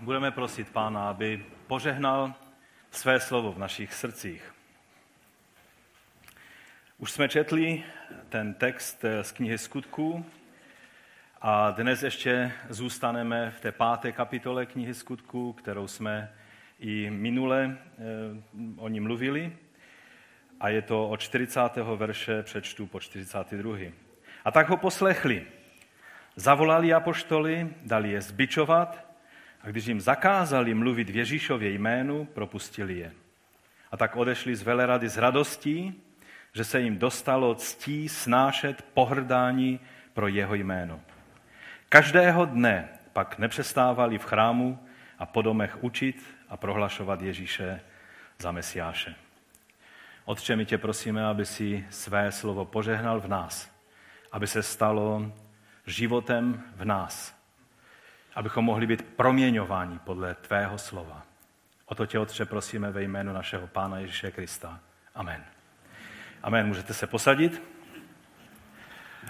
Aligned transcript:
budeme 0.00 0.30
prosit 0.30 0.70
Pána, 0.70 1.08
aby 1.08 1.44
požehnal 1.66 2.34
své 2.90 3.20
slovo 3.20 3.52
v 3.52 3.58
našich 3.58 3.94
srdcích. 3.94 4.54
Už 6.98 7.10
jsme 7.10 7.28
četli 7.28 7.84
ten 8.28 8.54
text 8.54 9.04
z 9.22 9.32
knihy 9.32 9.58
Skutků 9.58 10.26
a 11.40 11.70
dnes 11.70 12.02
ještě 12.02 12.52
zůstaneme 12.68 13.50
v 13.50 13.60
té 13.60 13.72
páté 13.72 14.12
kapitole 14.12 14.66
knihy 14.66 14.94
Skutků, 14.94 15.52
kterou 15.52 15.88
jsme 15.88 16.32
i 16.78 17.10
minule 17.10 17.78
eh, 17.78 18.02
o 18.76 18.88
ní 18.88 19.00
mluvili. 19.00 19.56
A 20.60 20.68
je 20.68 20.82
to 20.82 21.08
od 21.08 21.20
40. 21.20 21.60
verše, 21.96 22.42
přečtu 22.42 22.86
po 22.86 23.00
42. 23.00 23.76
A 24.44 24.50
tak 24.50 24.68
ho 24.68 24.76
poslechli. 24.76 25.46
Zavolali 26.36 26.92
apoštoly, 26.92 27.74
dali 27.82 28.10
je 28.10 28.20
zbičovat 28.20 29.07
a 29.62 29.68
když 29.68 29.86
jim 29.86 30.00
zakázali 30.00 30.74
mluvit 30.74 31.10
v 31.10 31.16
Ježíšově 31.16 31.70
jménu, 31.70 32.24
propustili 32.24 32.98
je. 32.98 33.12
A 33.90 33.96
tak 33.96 34.16
odešli 34.16 34.56
z 34.56 34.62
velerady 34.62 35.08
s 35.08 35.16
radostí, 35.16 36.02
že 36.52 36.64
se 36.64 36.80
jim 36.80 36.98
dostalo 36.98 37.54
ctí 37.54 38.08
snášet 38.08 38.82
pohrdání 38.94 39.80
pro 40.12 40.28
jeho 40.28 40.54
jméno. 40.54 41.00
Každého 41.88 42.44
dne 42.44 42.88
pak 43.12 43.38
nepřestávali 43.38 44.18
v 44.18 44.24
chrámu 44.24 44.78
a 45.18 45.26
po 45.26 45.42
domech 45.42 45.82
učit 45.84 46.24
a 46.48 46.56
prohlašovat 46.56 47.22
Ježíše 47.22 47.80
za 48.38 48.52
Mesiáše. 48.52 49.14
Otče, 50.24 50.56
my 50.56 50.66
tě 50.66 50.78
prosíme, 50.78 51.26
aby 51.26 51.46
si 51.46 51.86
své 51.90 52.32
slovo 52.32 52.64
požehnal 52.64 53.20
v 53.20 53.28
nás, 53.28 53.70
aby 54.32 54.46
se 54.46 54.62
stalo 54.62 55.32
životem 55.86 56.62
v 56.76 56.84
nás, 56.84 57.37
abychom 58.38 58.64
mohli 58.64 58.86
být 58.86 59.02
proměňováni 59.02 59.98
podle 60.04 60.34
tvého 60.34 60.78
slova. 60.78 61.22
O 61.86 61.94
to 61.94 62.06
tě, 62.06 62.18
Otče, 62.18 62.44
prosíme 62.44 62.90
ve 62.90 63.02
jménu 63.02 63.32
našeho 63.32 63.66
Pána 63.66 63.98
Ježíše 63.98 64.30
Krista. 64.30 64.80
Amen. 65.14 65.44
Amen. 66.42 66.66
Můžete 66.66 66.94
se 66.94 67.06
posadit. 67.06 67.62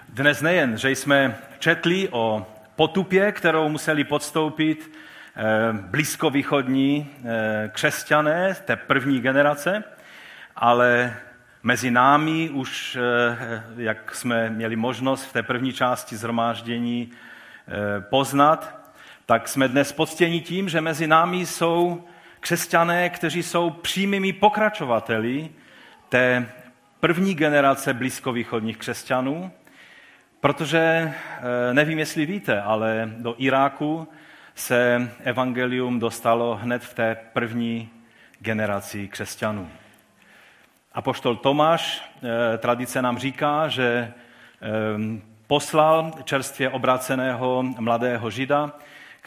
Dnes 0.09 0.43
nejen, 0.43 0.77
že 0.77 0.91
jsme 0.91 1.39
četli 1.59 2.09
o 2.11 2.47
potupě, 2.77 3.33
kterou 3.33 3.69
museli 3.69 4.05
podstoupit 4.05 4.93
eh, 5.37 5.43
blízkovýchodní 5.73 7.11
eh, 7.25 7.71
křesťané 7.73 8.55
té 8.65 8.77
první 8.77 9.21
generace, 9.21 9.85
ale 10.57 11.17
mezi 11.63 11.91
námi 11.91 12.51
už, 12.51 12.97
eh, 12.97 13.63
jak 13.77 14.15
jsme 14.15 14.51
měli 14.51 14.77
možnost 14.77 15.25
v 15.25 15.33
té 15.33 15.43
první 15.43 15.73
části 15.73 16.17
zhromáždění 16.17 17.11
poznat, 18.11 18.78
tak 19.31 19.49
jsme 19.49 19.69
dnes 19.69 19.93
poctěni 19.93 20.41
tím, 20.41 20.69
že 20.69 20.81
mezi 20.81 21.07
námi 21.07 21.47
jsou 21.47 22.05
křesťané, 22.41 23.11
kteří 23.11 23.43
jsou 23.43 23.71
přímými 23.71 24.33
pokračovateli 24.33 25.51
té 26.09 26.49
první 27.01 27.35
generace 27.35 27.95
blízkovýchodních 27.95 28.77
křesťanů, 28.77 29.51
protože 30.41 30.79
eh, 30.81 31.75
nevím, 31.75 31.99
jestli 31.99 32.27
víte, 32.27 32.61
ale 32.63 33.11
do 33.19 33.35
Iráku 33.39 34.09
se 34.55 35.11
evangelium 35.25 35.99
dostalo 35.99 36.57
hned 36.63 36.83
v 36.83 36.95
té 36.95 37.17
první 37.33 37.89
generaci 38.41 39.09
křesťanů. 39.09 39.71
A 40.93 41.03
poštol 41.03 41.37
Tomáš, 41.37 42.13
eh, 42.23 42.59
tradice 42.59 43.03
nám 43.03 43.19
říká, 43.19 43.69
že 43.69 44.13
eh, 44.63 44.69
poslal 45.47 46.13
čerstvě 46.25 46.71
obráceného 46.71 47.63
mladého 47.79 48.31
žida, 48.31 48.73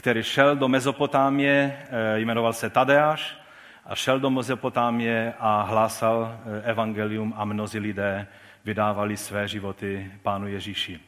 který 0.01 0.23
šel 0.23 0.55
do 0.55 0.67
Mezopotámie, 0.67 1.77
jmenoval 2.15 2.53
se 2.53 2.69
Tadeáš, 2.69 3.37
a 3.85 3.95
šel 3.95 4.19
do 4.19 4.29
Mezopotámie 4.29 5.33
a 5.39 5.61
hlásal 5.61 6.39
eh, 6.45 6.61
evangelium 6.71 7.33
a 7.37 7.45
mnozí 7.45 7.79
lidé 7.79 8.27
vydávali 8.65 9.17
své 9.17 9.47
životy 9.47 10.11
Pánu 10.23 10.47
Ježíši. 10.47 10.99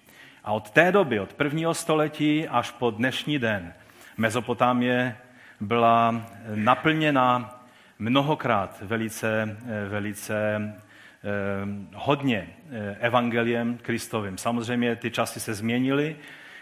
A 0.44 0.52
od 0.52 0.70
té 0.70 0.92
doby, 0.92 1.20
od 1.20 1.34
prvního 1.34 1.74
století 1.74 2.48
až 2.48 2.72
po 2.72 2.92
dnešní 2.92 3.40
den, 3.40 3.74
Mezopotámie 4.18 5.18
byla 5.60 6.22
naplněna 6.56 7.60
mnohokrát 8.00 8.82
velice, 8.82 9.58
eh, 9.66 9.90
velice 9.90 10.56
eh, 10.56 11.30
hodně 11.94 12.48
evangeliem 13.00 13.78
Kristovým. 13.78 14.38
Samozřejmě 14.38 14.96
ty 14.96 15.12
časy 15.12 15.40
se 15.40 15.54
změnily. 15.54 16.16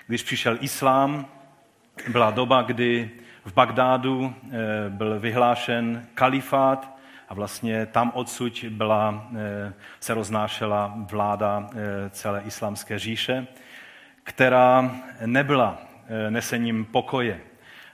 Když 0.08 0.24
přišel 0.24 0.58
islám, 0.62 1.41
byla 2.08 2.32
doba, 2.32 2.62
kdy 2.62 3.12
v 3.46 3.54
Bagdádu 3.54 4.34
eh, 4.44 4.50
byl 4.90 5.20
vyhlášen 5.20 6.08
kalifát 6.14 6.98
a 7.30 7.34
vlastně 7.34 7.86
tam 7.86 8.12
odsud 8.16 8.64
byla, 8.70 9.28
eh, 9.36 9.74
se 10.00 10.14
roznášela 10.14 10.94
vláda 10.98 11.70
eh, 11.72 12.10
celé 12.10 12.42
islámské 12.42 13.00
říše, 13.00 13.48
která 14.24 14.92
nebyla 15.26 15.78
nesením 16.30 16.86
pokoje, 16.86 17.42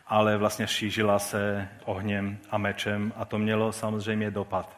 ale 0.07 0.37
vlastně 0.37 0.67
šířila 0.67 1.19
se 1.19 1.67
ohněm 1.85 2.37
a 2.51 2.57
mečem 2.57 3.13
a 3.17 3.25
to 3.25 3.37
mělo 3.37 3.71
samozřejmě 3.71 4.31
dopad 4.31 4.77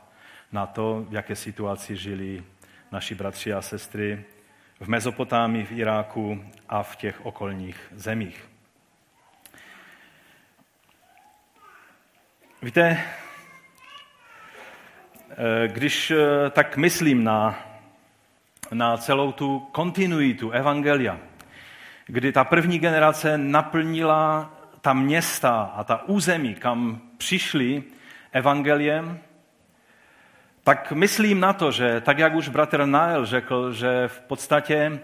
na 0.52 0.66
to, 0.66 1.06
v 1.10 1.14
jaké 1.14 1.36
situaci 1.36 1.96
žili 1.96 2.44
naši 2.92 3.16
bratři 3.16 3.54
a 3.54 3.62
sestry 3.62 4.24
v 4.80 4.88
Mezopotámii, 4.88 5.66
v 5.66 5.72
Iráku 5.72 6.44
a 6.70 6.84
v 6.84 6.96
těch 6.96 7.26
okolních 7.26 7.94
zemích. 7.96 8.49
Víte, 12.62 13.04
eh, 15.32 15.68
když 15.68 16.12
eh, 16.12 16.50
tak 16.50 16.78
myslím 16.78 17.24
na, 17.24 17.60
na 18.72 18.98
celou 18.98 19.32
tu 19.32 19.60
kontinuitu 19.60 20.52
Evangelia, 20.52 21.20
kdy 22.06 22.32
ta 22.32 22.44
první 22.44 22.80
generace 22.80 23.38
naplnila 23.38 24.54
ta 24.82 24.94
města 24.94 25.62
a 25.76 25.84
ta 25.84 26.04
území, 26.04 26.56
kam 26.56 27.02
přišli 27.18 27.84
evangeliem, 28.32 29.20
tak 30.64 30.92
myslím 30.92 31.40
na 31.40 31.54
to, 31.54 31.72
že 31.72 32.02
tak, 32.02 32.18
jak 32.18 32.36
už 32.36 32.50
bratr 32.50 32.86
Nael 32.86 33.26
řekl, 33.26 33.74
že 33.74 34.08
v 34.08 34.22
podstatě 34.22 34.76
eh, 34.76 35.00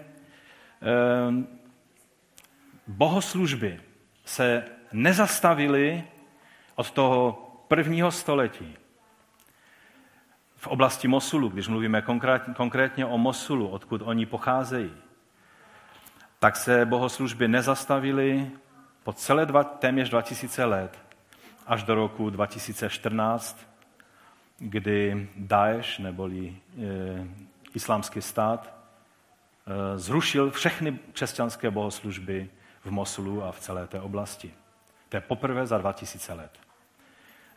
bohoslužby 2.86 3.80
se 4.24 4.64
nezastavily 4.92 6.04
od 6.74 6.90
toho 6.90 7.45
prvního 7.68 8.10
století 8.10 8.76
v 10.56 10.66
oblasti 10.66 11.08
Mosulu, 11.08 11.48
když 11.48 11.68
mluvíme 11.68 12.02
konkrétně 12.56 13.06
o 13.06 13.18
Mosulu, 13.18 13.68
odkud 13.68 14.02
oni 14.04 14.26
pocházejí, 14.26 14.92
tak 16.38 16.56
se 16.56 16.86
bohoslužby 16.86 17.48
nezastavily 17.48 18.50
po 19.04 19.12
celé 19.12 19.46
dva, 19.46 19.64
téměř 19.64 20.10
2000 20.10 20.64
let 20.64 20.98
až 21.66 21.82
do 21.82 21.94
roku 21.94 22.30
2014, 22.30 23.66
kdy 24.58 25.28
Daesh, 25.36 25.98
neboli 25.98 26.48
e, 26.48 26.56
islámský 27.74 28.22
stát, 28.22 28.74
e, 29.66 29.98
zrušil 29.98 30.50
všechny 30.50 30.98
křesťanské 31.12 31.70
bohoslužby 31.70 32.50
v 32.84 32.90
Mosulu 32.90 33.44
a 33.44 33.52
v 33.52 33.60
celé 33.60 33.86
té 33.86 34.00
oblasti. 34.00 34.54
To 35.08 35.16
je 35.16 35.20
poprvé 35.20 35.66
za 35.66 35.78
2000 35.78 36.32
let. 36.32 36.65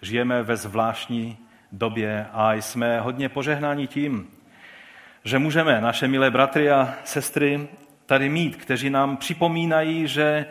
Žijeme 0.02 0.44
ve 0.44 0.58
zvláštní 0.58 1.38
době 1.72 2.26
a 2.34 2.54
jsme 2.54 3.00
hodně 3.00 3.30
požehnáni 3.30 3.88
tím, 3.88 4.28
že 5.24 5.40
můžeme 5.40 5.82
naše 5.82 6.08
milé 6.08 6.32
bratry 6.32 6.72
a 6.72 6.94
sestry 7.04 7.68
tady 8.06 8.30
mít, 8.30 8.56
kteří 8.56 8.90
nám 8.90 9.18
připomínají, 9.18 10.08
že 10.08 10.46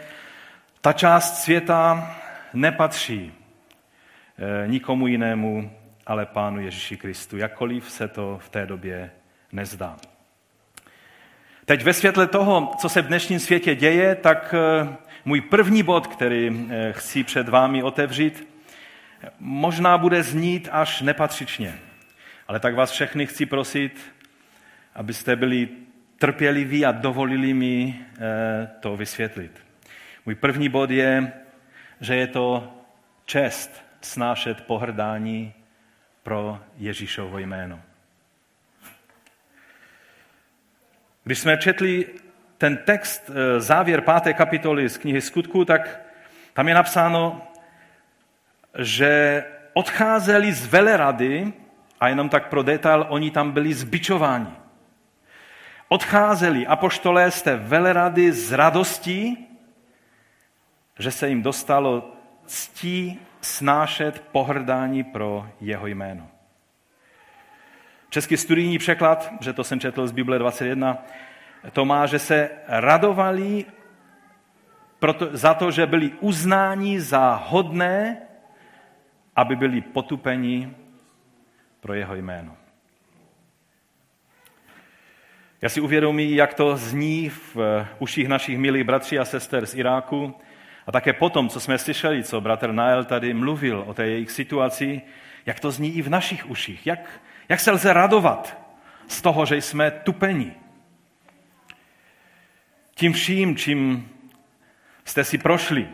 ta 0.80 0.92
část 0.92 1.42
světa 1.42 2.10
nepatří 2.54 3.32
eh, 3.32 4.68
nikomu 4.68 5.06
jinému, 5.06 5.70
ale 6.06 6.26
Pánu 6.26 6.60
Ježíši 6.60 6.96
Kristu, 6.96 7.36
jakkoliv 7.36 7.90
se 7.90 8.08
to 8.08 8.38
v 8.42 8.48
té 8.48 8.66
době 8.66 9.10
nezdá. 9.52 9.96
Teď 11.64 11.84
ve 11.84 11.92
světle 11.92 12.26
toho, 12.26 12.72
co 12.78 12.88
se 12.88 13.02
v 13.02 13.06
dnešním 13.06 13.38
světě 13.38 13.74
děje, 13.74 14.14
tak 14.14 14.54
eh, 14.54 14.88
můj 15.24 15.40
první 15.40 15.82
bod, 15.82 16.06
který 16.06 16.68
eh, 16.70 16.92
chci 16.92 17.24
před 17.24 17.48
vámi 17.48 17.82
otevřít, 17.82 18.48
možná 19.40 19.98
bude 19.98 20.22
znít 20.22 20.68
až 20.72 21.00
nepatřičně. 21.00 21.78
Ale 22.48 22.60
tak 22.60 22.74
vás 22.74 22.90
všechny 22.90 23.26
chci 23.26 23.46
prosit, 23.46 24.12
abyste 24.94 25.36
byli 25.36 25.68
trpěliví 26.18 26.86
a 26.86 26.92
dovolili 26.92 27.54
mi 27.54 28.00
eh, 28.00 28.68
to 28.80 28.96
vysvětlit. 28.96 29.64
Můj 30.26 30.34
první 30.34 30.68
bod 30.68 30.90
je, 30.90 31.32
že 32.00 32.16
je 32.16 32.26
to 32.26 32.74
čest 33.24 33.84
snášet 34.00 34.60
pohrdání 34.60 35.54
pro 36.22 36.60
Ježíšovo 36.76 37.38
jméno. 37.38 37.80
Když 41.24 41.38
jsme 41.38 41.56
četli 41.56 42.06
ten 42.58 42.76
text, 42.76 43.30
eh, 43.30 43.60
závěr 43.60 44.00
páté 44.00 44.32
kapitoly 44.32 44.88
z 44.88 44.98
knihy 44.98 45.20
Skutku, 45.20 45.64
tak 45.64 46.00
tam 46.52 46.68
je 46.68 46.74
napsáno, 46.74 47.47
že 48.78 49.44
odcházeli 49.72 50.52
z 50.52 50.66
velerady, 50.66 51.52
a 52.00 52.08
jenom 52.08 52.28
tak 52.28 52.48
pro 52.48 52.62
detail, 52.62 53.06
oni 53.08 53.30
tam 53.30 53.50
byli 53.50 53.74
zbičováni. 53.74 54.54
Odcházeli 55.88 56.66
apoštolé 56.66 57.30
z 57.30 57.42
té 57.42 57.56
velerady 57.56 58.32
z 58.32 58.52
radostí, 58.52 59.46
že 60.98 61.10
se 61.10 61.28
jim 61.28 61.42
dostalo 61.42 62.12
ctí 62.46 63.20
snášet 63.40 64.22
pohrdání 64.32 65.04
pro 65.04 65.46
jeho 65.60 65.86
jméno. 65.86 66.28
Český 68.10 68.36
studijní 68.36 68.78
překlad, 68.78 69.32
že 69.40 69.52
to 69.52 69.64
jsem 69.64 69.80
četl 69.80 70.06
z 70.06 70.12
Bible 70.12 70.38
21, 70.38 70.98
to 71.72 71.84
má, 71.84 72.06
že 72.06 72.18
se 72.18 72.50
radovali 72.68 73.64
proto, 74.98 75.28
za 75.32 75.54
to, 75.54 75.70
že 75.70 75.86
byli 75.86 76.12
uznáni 76.20 77.00
za 77.00 77.42
hodné, 77.46 78.27
aby 79.38 79.56
byli 79.56 79.80
potupeni 79.80 80.74
pro 81.80 81.94
jeho 81.94 82.14
jméno. 82.14 82.56
Já 85.62 85.68
si 85.68 85.80
uvědomí, 85.80 86.34
jak 86.34 86.54
to 86.54 86.76
zní 86.76 87.28
v 87.28 87.56
uších 87.98 88.28
našich 88.28 88.58
milých 88.58 88.84
bratří 88.84 89.18
a 89.18 89.24
sester 89.24 89.66
z 89.66 89.74
Iráku 89.74 90.34
a 90.86 90.92
také 90.92 91.12
potom, 91.12 91.48
co 91.48 91.60
jsme 91.60 91.78
slyšeli, 91.78 92.24
co 92.24 92.40
bratr 92.40 92.72
Nael 92.72 93.04
tady 93.04 93.34
mluvil 93.34 93.84
o 93.86 93.94
té 93.94 94.06
jejich 94.06 94.30
situaci, 94.30 95.02
jak 95.46 95.60
to 95.60 95.70
zní 95.70 95.96
i 95.96 96.02
v 96.02 96.10
našich 96.10 96.50
uších. 96.50 96.86
Jak, 96.86 97.20
jak 97.48 97.60
se 97.60 97.70
lze 97.70 97.92
radovat 97.92 98.58
z 99.08 99.22
toho, 99.22 99.46
že 99.46 99.56
jsme 99.56 99.90
tupeni. 99.90 100.54
Tím 102.94 103.12
vším, 103.12 103.56
čím 103.56 104.10
jste 105.04 105.24
si 105.24 105.38
prošli, 105.38 105.88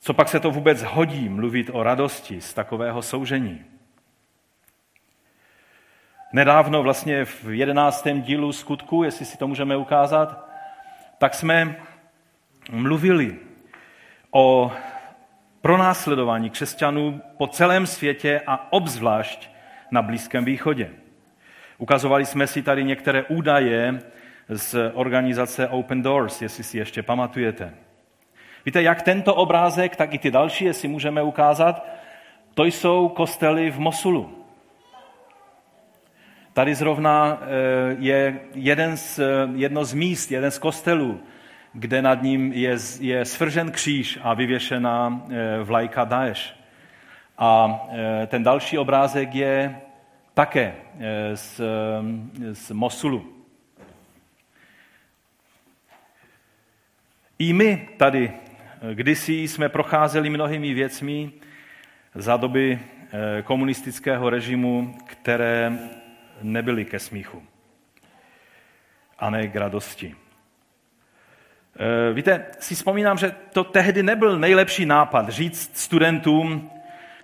co 0.00 0.14
pak 0.14 0.28
se 0.28 0.40
to 0.40 0.50
vůbec 0.50 0.82
hodí 0.82 1.28
mluvit 1.28 1.70
o 1.72 1.82
radosti 1.82 2.40
z 2.40 2.54
takového 2.54 3.02
soužení? 3.02 3.64
Nedávno, 6.32 6.82
vlastně 6.82 7.24
v 7.24 7.44
jedenáctém 7.50 8.22
dílu 8.22 8.52
skutku, 8.52 9.02
jestli 9.02 9.24
si 9.24 9.38
to 9.38 9.48
můžeme 9.48 9.76
ukázat, 9.76 10.48
tak 11.18 11.34
jsme 11.34 11.76
mluvili 12.70 13.36
o 14.30 14.72
pronásledování 15.60 16.50
křesťanů 16.50 17.20
po 17.36 17.46
celém 17.46 17.86
světě 17.86 18.40
a 18.46 18.72
obzvlášť 18.72 19.50
na 19.90 20.02
Blízkém 20.02 20.44
východě. 20.44 20.90
Ukazovali 21.78 22.26
jsme 22.26 22.46
si 22.46 22.62
tady 22.62 22.84
některé 22.84 23.22
údaje 23.24 23.98
z 24.48 24.90
organizace 24.94 25.68
Open 25.68 26.02
Doors, 26.02 26.42
jestli 26.42 26.64
si 26.64 26.78
ještě 26.78 27.02
pamatujete. 27.02 27.74
Víte, 28.66 28.82
jak 28.82 29.02
tento 29.02 29.34
obrázek, 29.34 29.96
tak 29.96 30.14
i 30.14 30.18
ty 30.18 30.30
další, 30.30 30.64
jestli 30.64 30.88
můžeme 30.88 31.22
ukázat, 31.22 31.86
to 32.54 32.64
jsou 32.64 33.08
kostely 33.08 33.70
v 33.70 33.78
Mosulu. 33.78 34.44
Tady 36.52 36.74
zrovna 36.74 37.38
eh, 37.40 37.46
je 37.98 38.40
jeden 38.54 38.96
z, 38.96 39.20
jedno 39.54 39.84
z 39.84 39.94
míst, 39.94 40.30
jeden 40.32 40.50
z 40.50 40.58
kostelů, 40.58 41.20
kde 41.72 42.02
nad 42.02 42.22
ním 42.22 42.52
je, 42.52 42.76
je 43.00 43.24
svržen 43.24 43.70
kříž 43.70 44.18
a 44.22 44.34
vyvěšena 44.34 45.22
eh, 45.30 45.62
vlajka 45.62 46.04
Daesh. 46.04 46.40
A 47.38 47.80
eh, 47.90 48.26
ten 48.26 48.42
další 48.42 48.78
obrázek 48.78 49.34
je 49.34 49.80
také 50.34 50.74
z, 51.34 51.60
z 52.52 52.70
Mosulu. 52.70 53.40
I 57.38 57.52
my 57.52 57.88
tady 57.96 58.32
kdysi 58.94 59.32
jsme 59.32 59.68
procházeli 59.68 60.30
mnohými 60.30 60.74
věcmi 60.74 61.32
za 62.14 62.36
doby 62.36 62.78
komunistického 63.44 64.30
režimu, 64.30 64.98
které 65.06 65.78
nebyli 66.42 66.84
ke 66.84 66.98
smíchu 66.98 67.42
a 69.18 69.30
ne 69.30 69.48
k 69.48 69.56
radosti. 69.56 70.14
E, 72.10 72.12
víte, 72.12 72.46
si 72.58 72.74
vzpomínám, 72.74 73.18
že 73.18 73.34
to 73.52 73.64
tehdy 73.64 74.02
nebyl 74.02 74.38
nejlepší 74.38 74.86
nápad 74.86 75.28
říct 75.28 75.78
studentům, 75.78 76.70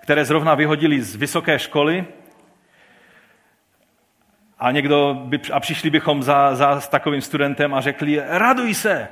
které 0.01 0.25
zrovna 0.25 0.55
vyhodili 0.55 1.03
z 1.03 1.17
vysoké 1.17 1.59
školy, 1.59 2.05
a, 4.59 4.71
někdo 4.71 5.23
by, 5.25 5.41
a 5.53 5.61
přišli 5.61 5.91
bychom 5.91 6.23
za, 6.23 6.55
za 6.55 6.81
s 6.81 6.89
takovým 6.89 7.21
studentem 7.21 7.75
a 7.75 7.81
řekli, 7.81 8.23
raduj 8.27 8.75
se. 8.75 9.09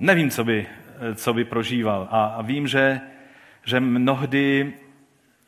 Nevím, 0.00 0.30
co 0.30 0.44
by, 0.44 0.66
co 1.14 1.34
by 1.34 1.44
prožíval. 1.44 2.08
A, 2.10 2.24
a 2.24 2.42
vím, 2.42 2.66
že, 2.66 3.00
že 3.64 3.80
mnohdy 3.80 4.72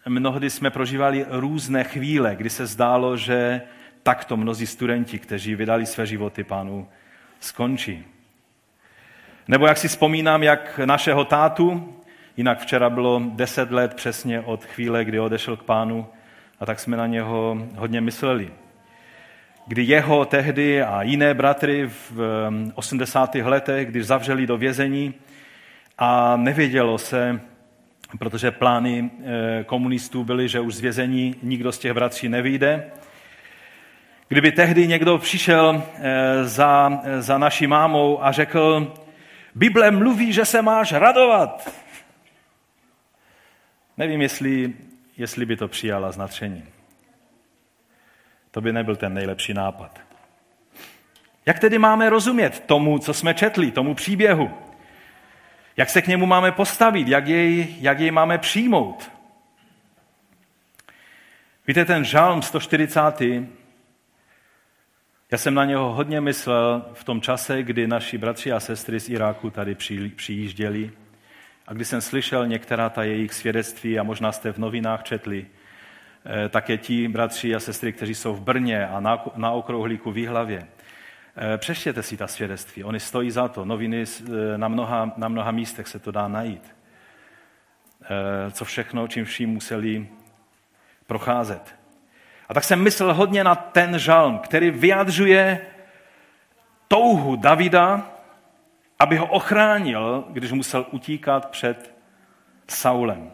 mnohdy 0.09 0.51
jsme 0.51 0.71
prožívali 0.71 1.27
různé 1.29 1.85
chvíle, 1.85 2.37
kdy 2.37 2.51
se 2.51 2.67
zdálo, 2.67 3.17
že 3.17 3.63
takto 4.03 4.37
mnozí 4.37 4.67
studenti, 4.67 5.19
kteří 5.19 5.55
vydali 5.55 5.87
své 5.87 6.07
životy 6.07 6.45
pánu, 6.45 6.89
skončí. 7.41 8.05
Nebo 9.49 9.67
jak 9.67 9.79
si 9.79 9.89
vzpomínám, 9.89 10.43
jak 10.43 10.81
našeho 10.85 11.25
tátu, 11.25 11.97
jinak 12.37 12.61
včera 12.61 12.91
bylo 12.91 13.23
deset 13.35 13.71
let 13.71 13.95
přesně 13.95 14.41
od 14.41 14.65
chvíle, 14.65 15.05
kdy 15.05 15.21
odešel 15.21 15.57
k 15.57 15.63
pánu, 15.63 16.07
a 16.61 16.67
tak 16.67 16.81
jsme 16.81 16.97
na 16.97 17.07
něho 17.07 17.69
hodně 17.77 18.01
mysleli. 18.01 18.51
Kdy 19.67 19.82
jeho 19.82 20.25
tehdy 20.25 20.82
a 20.82 21.03
jiné 21.03 21.35
bratry 21.35 21.91
v 22.11 22.50
80. 22.75 23.35
letech, 23.35 23.88
když 23.88 24.06
zavřeli 24.06 24.47
do 24.47 24.56
vězení 24.56 25.14
a 25.99 26.37
nevědělo 26.37 26.99
se, 26.99 27.41
protože 28.19 28.50
plány 28.50 29.11
eh, 29.11 29.64
komunistů 29.64 30.25
byly, 30.25 30.49
že 30.49 30.61
už 30.61 30.75
z 30.75 30.81
vězení 30.81 31.35
nikdo 31.43 31.73
z 31.73 31.79
těch 31.79 31.93
bratří 31.93 32.29
nevyjde. 32.29 32.91
Kdyby 34.29 34.53
tehdy 34.53 34.87
někdo 34.88 35.19
přišel 35.19 35.82
eh, 35.94 36.44
za, 36.44 37.00
za 37.19 37.38
naší 37.38 37.67
mámou 37.67 38.25
a 38.25 38.32
řekl, 38.32 38.94
Bible 39.55 39.91
mluví, 39.91 40.32
že 40.32 40.44
se 40.44 40.62
máš 40.62 40.93
radovat. 40.93 41.73
Nevím, 43.97 44.23
jestli, 44.23 44.73
jestli 45.17 45.47
by 45.47 45.56
to 45.56 45.69
přijala 45.69 46.12
s 46.12 46.17
natřením. 46.17 46.81
To 48.53 48.61
by 48.61 48.73
nebyl 48.73 48.97
ten 48.97 49.15
nejlepší 49.15 49.55
nápad. 49.55 50.01
Jak 51.47 51.59
tedy 51.59 51.79
máme 51.79 52.11
rozumět 52.11 52.61
tomu, 52.61 52.99
co 52.99 53.15
jsme 53.15 53.35
četli, 53.35 53.71
tomu 53.71 53.95
příběhu? 53.95 54.51
Jak 55.77 55.91
se 55.91 56.03
k 56.03 56.07
němu 56.07 56.27
máme 56.27 56.53
postavit, 56.53 57.09
jak 57.09 57.27
jej, 57.27 57.77
jak 57.81 58.01
jej 58.01 58.11
máme 58.11 58.39
přijmout. 58.39 59.11
Víte, 61.67 61.85
ten 61.85 62.05
žálm 62.05 62.43
140. 62.43 63.01
Já 65.31 65.39
jsem 65.39 65.55
na 65.55 65.65
něho 65.65 65.93
hodně 65.93 66.21
myslel 66.21 66.85
v 66.94 67.05
tom 67.05 67.21
čase, 67.21 67.63
kdy 67.63 67.87
naši 67.87 68.19
bratři 68.19 68.53
a 68.53 68.61
sestry 68.61 69.01
z 69.01 69.09
Iráku 69.09 69.51
tady 69.51 69.77
přijížděli 70.17 70.93
a 71.67 71.73
když 71.73 71.89
jsem 71.89 72.01
slyšel 72.01 72.47
některá 72.47 72.91
ta 72.91 73.03
jejich 73.05 73.35
svědectví 73.35 73.99
a 73.99 74.03
možná 74.03 74.32
jste 74.32 74.53
v 74.53 74.59
novinách 74.59 75.03
četli, 75.03 75.47
také 76.48 76.79
ti 76.79 77.08
bratři 77.08 77.55
a 77.55 77.60
sestry, 77.60 77.93
kteří 77.93 78.14
jsou 78.14 78.34
v 78.34 78.41
Brně 78.41 78.86
a 78.86 79.00
na, 79.00 79.24
na 79.36 79.50
okrouhlíku 79.50 80.10
v 80.10 80.14
Výhlavě, 80.14 80.67
Eh, 81.36 82.02
si 82.02 82.17
ta 82.17 82.26
svědectví, 82.26 82.84
oni 82.84 83.00
stojí 83.00 83.31
za 83.31 83.48
to. 83.48 83.64
Noviny 83.64 84.05
eh, 84.05 84.58
na 84.58 84.69
mnoha, 84.69 85.12
na 85.17 85.29
mnoha 85.29 85.50
místech 85.50 85.88
se 85.88 85.98
to 85.98 86.10
dá 86.10 86.29
najít. 86.29 86.74
Eh, 88.02 88.50
co 88.50 88.64
všechno, 88.64 89.08
čím 89.08 89.24
vším 89.24 89.50
museli 89.50 90.08
procházet. 91.06 91.74
A 92.48 92.55
tak 92.55 92.64
jsem 92.64 92.82
myslel 92.82 93.14
hodně 93.14 93.44
na 93.44 93.55
ten 93.55 93.98
žalm, 93.98 94.38
který 94.38 94.70
vyjadřuje 94.70 95.67
touhu 96.88 97.36
Davida, 97.36 98.10
aby 98.98 99.17
ho 99.17 99.26
ochránil, 99.26 100.24
když 100.31 100.52
musel 100.52 100.86
utíkat 100.91 101.50
před 101.50 101.94
Saulem. 102.69 103.32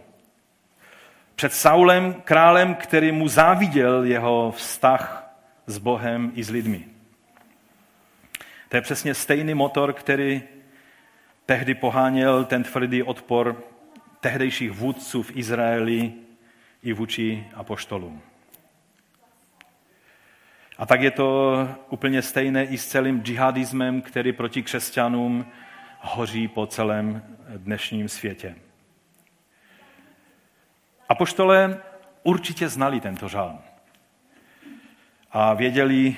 Před 1.38 1.52
Saulem, 1.52 2.14
králem, 2.25 2.75
který 2.75 3.12
mu 3.12 3.28
záviděl 3.28 4.04
jeho 4.04 4.52
vztah 4.57 5.35
s 5.66 5.78
Bohem 5.78 6.33
i 6.35 6.45
s 6.45 6.50
lidmi. 6.50 6.85
To 8.68 8.76
je 8.76 8.80
přesně 8.80 9.14
stejný 9.14 9.54
motor, 9.54 9.92
který 9.92 10.42
tehdy 11.47 11.75
poháněl 11.75 12.45
ten 12.45 12.62
tvrdý 12.62 13.02
odpor 13.02 13.62
tehdejších 14.21 14.71
vůdců 14.71 15.23
v 15.23 15.37
Izraeli 15.37 16.12
i 16.83 16.92
vůči 16.92 17.47
apoštolům. 17.54 18.23
A 20.78 20.87
tak 20.87 21.00
je 21.00 21.11
to 21.11 21.54
úplně 21.90 22.23
stejné 22.23 22.64
i 22.64 22.78
s 22.78 22.87
celým 22.87 23.23
džihadismem, 23.23 24.02
který 24.02 24.33
proti 24.33 24.62
křesťanům 24.62 25.47
hoří 26.00 26.49
po 26.49 26.66
celém 26.66 27.23
dnešním 27.57 28.09
světě. 28.09 28.54
Apoštole 31.09 31.81
určitě 32.23 32.69
znali 32.69 33.00
tento 33.00 33.29
žál 33.29 33.59
a 35.33 35.55
věděli, 35.55 36.17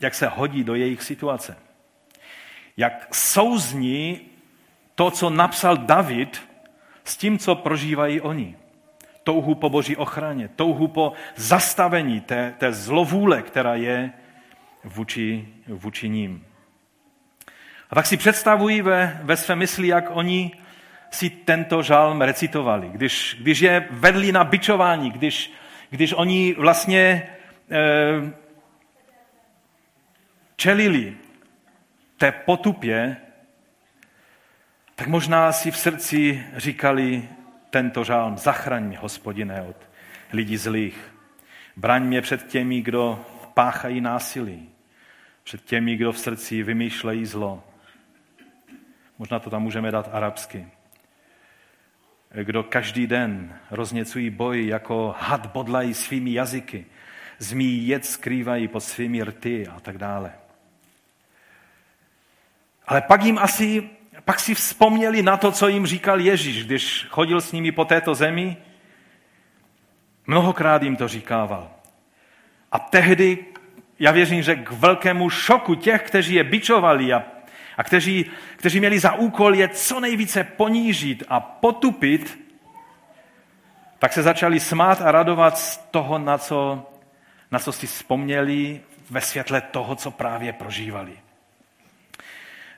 jak 0.00 0.14
se 0.14 0.26
hodí 0.26 0.64
do 0.64 0.74
jejich 0.74 1.02
situace. 1.02 1.56
Jak 2.76 3.14
souzní 3.14 4.20
to, 4.94 5.10
co 5.10 5.30
napsal 5.30 5.76
David 5.76 6.42
s 7.04 7.16
tím, 7.16 7.38
co 7.38 7.54
prožívají 7.54 8.20
oni. 8.20 8.56
Touhu 9.24 9.54
po 9.54 9.68
boží 9.68 9.96
ochraně, 9.96 10.48
touhu 10.48 10.88
po 10.88 11.12
zastavení 11.36 12.20
té, 12.20 12.54
té 12.58 12.72
zlovůle, 12.72 13.42
která 13.42 13.74
je 13.74 14.12
vůči, 14.84 15.48
vůči 15.66 16.08
ním. 16.08 16.46
A 17.90 17.94
tak 17.94 18.06
si 18.06 18.16
představují 18.16 18.82
ve, 18.82 19.20
ve 19.22 19.36
své 19.36 19.56
mysli, 19.56 19.88
jak 19.88 20.04
oni 20.10 20.52
si 21.10 21.30
tento 21.30 21.82
žálm 21.82 22.20
recitovali. 22.20 22.88
Když, 22.88 23.36
když 23.40 23.60
je 23.60 23.88
vedli 23.90 24.32
na 24.32 24.44
bičování, 24.44 25.10
když, 25.10 25.52
když 25.90 26.12
oni 26.12 26.54
vlastně 26.58 27.28
eh, 27.70 28.32
čelili 30.56 31.16
té 32.16 32.32
potupě, 32.32 33.16
tak 34.94 35.08
možná 35.08 35.52
si 35.52 35.70
v 35.70 35.76
srdci 35.76 36.44
říkali 36.56 37.28
tento 37.70 38.04
žálm, 38.04 38.38
zachraň 38.38 38.84
mě, 38.84 38.98
hospodine, 38.98 39.62
od 39.62 39.76
lidí 40.32 40.56
zlých. 40.56 41.14
Braň 41.76 42.02
mě 42.02 42.22
před 42.22 42.46
těmi, 42.46 42.80
kdo 42.80 43.24
páchají 43.54 44.00
násilí, 44.00 44.68
před 45.42 45.64
těmi, 45.64 45.96
kdo 45.96 46.12
v 46.12 46.18
srdci 46.18 46.62
vymýšlejí 46.62 47.26
zlo. 47.26 47.64
Možná 49.18 49.38
to 49.38 49.50
tam 49.50 49.62
můžeme 49.62 49.90
dát 49.90 50.10
arabsky. 50.12 50.66
Kdo 52.32 52.62
každý 52.62 53.06
den 53.06 53.56
rozněcují 53.70 54.30
boj, 54.30 54.66
jako 54.66 55.14
had 55.18 55.46
bodlají 55.46 55.94
svými 55.94 56.32
jazyky, 56.32 56.86
zmí 57.38 57.86
jed 57.86 58.06
skrývají 58.06 58.68
pod 58.68 58.80
svými 58.80 59.22
rty 59.22 59.66
a 59.66 59.80
tak 59.80 59.98
dále. 59.98 60.32
Ale 62.86 63.00
pak 63.00 63.22
jim 63.24 63.38
asi, 63.38 63.90
pak 64.24 64.40
si 64.40 64.54
vzpomněli 64.54 65.22
na 65.22 65.36
to, 65.36 65.52
co 65.52 65.68
jim 65.68 65.86
říkal 65.86 66.20
Ježíš, 66.20 66.64
když 66.64 67.06
chodil 67.10 67.40
s 67.40 67.52
nimi 67.52 67.72
po 67.72 67.84
této 67.84 68.14
zemi. 68.14 68.56
Mnohokrát 70.26 70.82
jim 70.82 70.96
to 70.96 71.08
říkával. 71.08 71.70
A 72.72 72.78
tehdy, 72.78 73.38
já 73.98 74.10
věřím, 74.10 74.42
že 74.42 74.54
k 74.54 74.70
velkému 74.70 75.30
šoku 75.30 75.74
těch, 75.74 76.02
kteří 76.02 76.34
je 76.34 76.44
bičovali 76.44 77.12
a, 77.12 77.22
a 77.80 77.82
kteří, 77.82 78.26
kteří 78.56 78.80
měli 78.80 78.98
za 78.98 79.12
úkol 79.12 79.54
je 79.54 79.68
co 79.68 80.00
nejvíce 80.00 80.44
ponížit 80.44 81.22
a 81.28 81.40
potupit, 81.40 82.40
tak 83.98 84.12
se 84.12 84.22
začali 84.22 84.60
smát 84.60 85.00
a 85.00 85.12
radovat 85.12 85.58
z 85.58 85.76
toho, 85.76 86.18
na 86.18 86.38
co, 86.38 86.86
na 87.50 87.58
co 87.58 87.72
si 87.72 87.86
vzpomněli 87.86 88.80
ve 89.10 89.20
světle 89.20 89.60
toho, 89.60 89.96
co 89.96 90.10
právě 90.10 90.52
prožívali. 90.52 91.12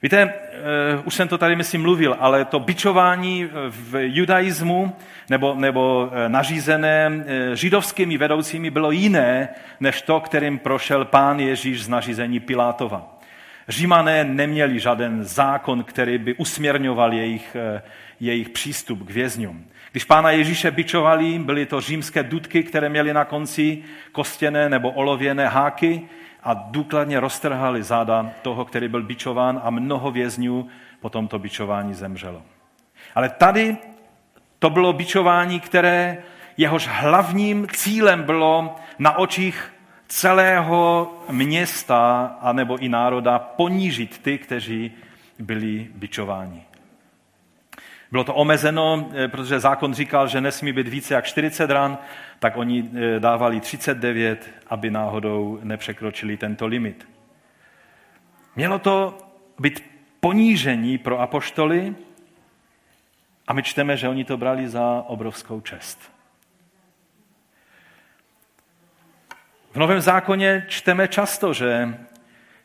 Víte, 0.03 0.25
uh, 0.25 1.03
už 1.05 1.15
jsem 1.15 1.29
to 1.29 1.39
tady, 1.39 1.57
myslím, 1.57 1.83
mluvil, 1.83 2.17
ale 2.19 2.45
to 2.45 2.61
bičování 2.61 3.51
v 3.69 3.95
judaismu 4.15 4.97
nebo, 5.31 5.55
nebo 5.55 6.11
eh, 6.13 6.29
nařízené 6.29 7.25
eh, 7.27 7.57
židovskými 7.57 8.19
vedoucími 8.19 8.71
bylo 8.71 8.91
jiné, 8.91 9.49
než 9.81 10.03
to, 10.03 10.21
kterým 10.21 10.59
prošel 10.59 11.05
pán 11.05 11.41
Ježíš 11.41 11.85
z 11.85 11.89
nařízení 11.89 12.41
Pilátova. 12.41 13.22
Římané 13.69 14.25
neměli 14.25 14.81
žádný 14.81 15.25
zákon, 15.25 15.85
který 15.85 16.19
by 16.19 16.35
usměrňoval 16.35 17.13
jejich, 17.13 17.57
jejich 18.21 18.49
přístup 18.49 19.07
k 19.07 19.11
vězňům. 19.11 19.65
Když 19.93 20.05
pána 20.05 20.31
Ježíše 20.31 20.71
bičovali, 20.71 21.39
byly 21.39 21.67
to 21.67 21.81
římské 21.81 22.23
dudky, 22.23 22.63
které 22.63 22.89
měly 22.89 23.15
na 23.15 23.25
konci 23.25 23.83
kostěné 24.13 24.69
nebo 24.69 24.91
olověné 24.91 25.49
háky, 25.49 26.09
a 26.43 26.55
důkladně 26.55 27.21
roztrhali 27.21 27.83
záda 27.83 28.31
toho, 28.43 28.65
který 28.65 28.89
byl 28.89 29.03
bičován 29.03 29.61
a 29.65 29.71
mnoho 29.71 30.11
vězňů 30.11 30.69
po 31.01 31.11
tomto 31.11 31.39
bičování 31.39 31.95
zemřelo. 31.95 32.43
Ale 33.15 33.29
tady 33.29 33.77
to 34.59 34.71
bylo 34.71 34.93
bičování, 34.93 35.61
které 35.61 36.19
jehož 36.57 36.89
hlavním 36.93 37.67
cílem 37.73 38.23
bylo 38.23 38.77
na 38.99 39.19
očích 39.19 39.73
celého 40.13 41.13
města 41.31 42.27
anebo 42.41 42.79
i 42.79 42.89
národa 42.89 43.39
ponížit 43.39 44.19
ty, 44.19 44.39
kteří 44.39 44.93
byli 45.39 45.89
bičováni. 45.95 46.63
Bylo 48.11 48.25
to 48.25 48.35
omezeno, 48.35 49.11
eh, 49.15 49.29
protože 49.29 49.61
zákon 49.61 49.95
říkal, 49.95 50.29
že 50.29 50.41
nesmí 50.41 50.73
být 50.73 50.89
více 50.89 51.15
jak 51.15 51.25
40 51.25 51.71
ran, 51.71 51.99
tak 52.39 52.57
oni 52.57 52.91
eh, 52.95 53.21
dávali 53.21 53.61
39, 53.61 54.51
aby 54.67 54.91
náhodou 54.91 55.59
nepřekročili 55.63 56.37
tento 56.37 56.67
limit. 56.67 57.09
Mělo 58.57 58.79
to 58.79 59.19
být 59.61 59.85
ponížení 60.21 60.99
pro 60.99 61.21
apoštoly 61.21 61.95
a 63.49 63.53
my 63.53 63.63
čteme, 63.63 63.97
že 63.97 64.09
oni 64.09 64.25
to 64.25 64.37
brali 64.37 64.69
za 64.69 65.05
obrovskou 65.07 65.61
čest. 65.61 66.13
V 69.73 69.77
Novém 69.77 70.01
zákoně 70.01 70.67
čteme 70.69 71.09
často, 71.09 71.55
že 71.55 71.99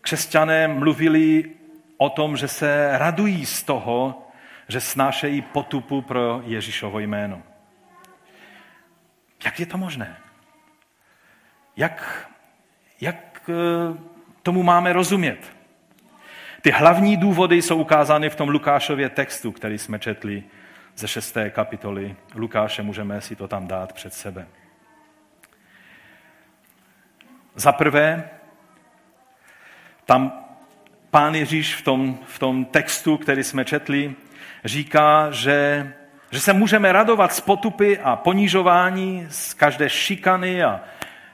křesťané 0.01 0.67
mluvili 0.67 1.51
o 1.97 2.09
tom, 2.09 2.37
že 2.37 2.47
se 2.47 2.89
radují 2.97 3.45
z 3.45 3.63
toho, 3.63 4.27
že 4.67 4.81
snášejí 4.81 5.41
potupu 5.41 6.01
pro 6.01 6.41
Ježíšovo 6.45 6.99
jméno. 6.99 7.43
Jak 9.45 9.59
je 9.59 9.65
to 9.65 9.77
možné? 9.77 10.17
Jak, 11.77 12.27
jak 13.01 13.49
eh, 13.49 13.97
tomu 14.43 14.63
máme 14.63 14.93
rozumět? 14.93 15.53
Ty 16.61 16.71
hlavní 16.71 17.17
důvody 17.17 17.61
jsou 17.61 17.77
ukázány 17.77 18.29
v 18.29 18.35
tom 18.35 18.49
Lukášově 18.49 19.09
textu, 19.09 19.51
který 19.51 19.77
jsme 19.77 19.99
četli 19.99 20.43
ze 20.95 21.07
šesté 21.07 21.49
kapitoly 21.49 22.15
Lukáše, 22.35 22.83
můžeme 22.83 23.21
si 23.21 23.35
to 23.35 23.47
tam 23.47 23.67
dát 23.67 23.93
před 23.93 24.13
sebe. 24.13 24.47
Za 27.57 27.71
prvé, 27.71 28.29
tam 30.05 30.45
pán 31.09 31.35
Ježíš 31.35 31.75
v 31.75 31.81
tom, 31.81 32.19
v 32.25 32.39
tom 32.39 32.65
textu, 32.65 33.17
který 33.17 33.43
jsme 33.43 33.65
četli, 33.65 34.15
říká, 34.65 35.31
že, 35.31 35.93
že 36.31 36.39
se 36.39 36.53
můžeme 36.53 36.91
radovat 36.91 37.33
z 37.33 37.41
potupy 37.41 37.97
a 37.97 38.15
ponižování, 38.15 39.27
z 39.29 39.53
každé 39.53 39.89
šikany 39.89 40.63
a 40.63 40.81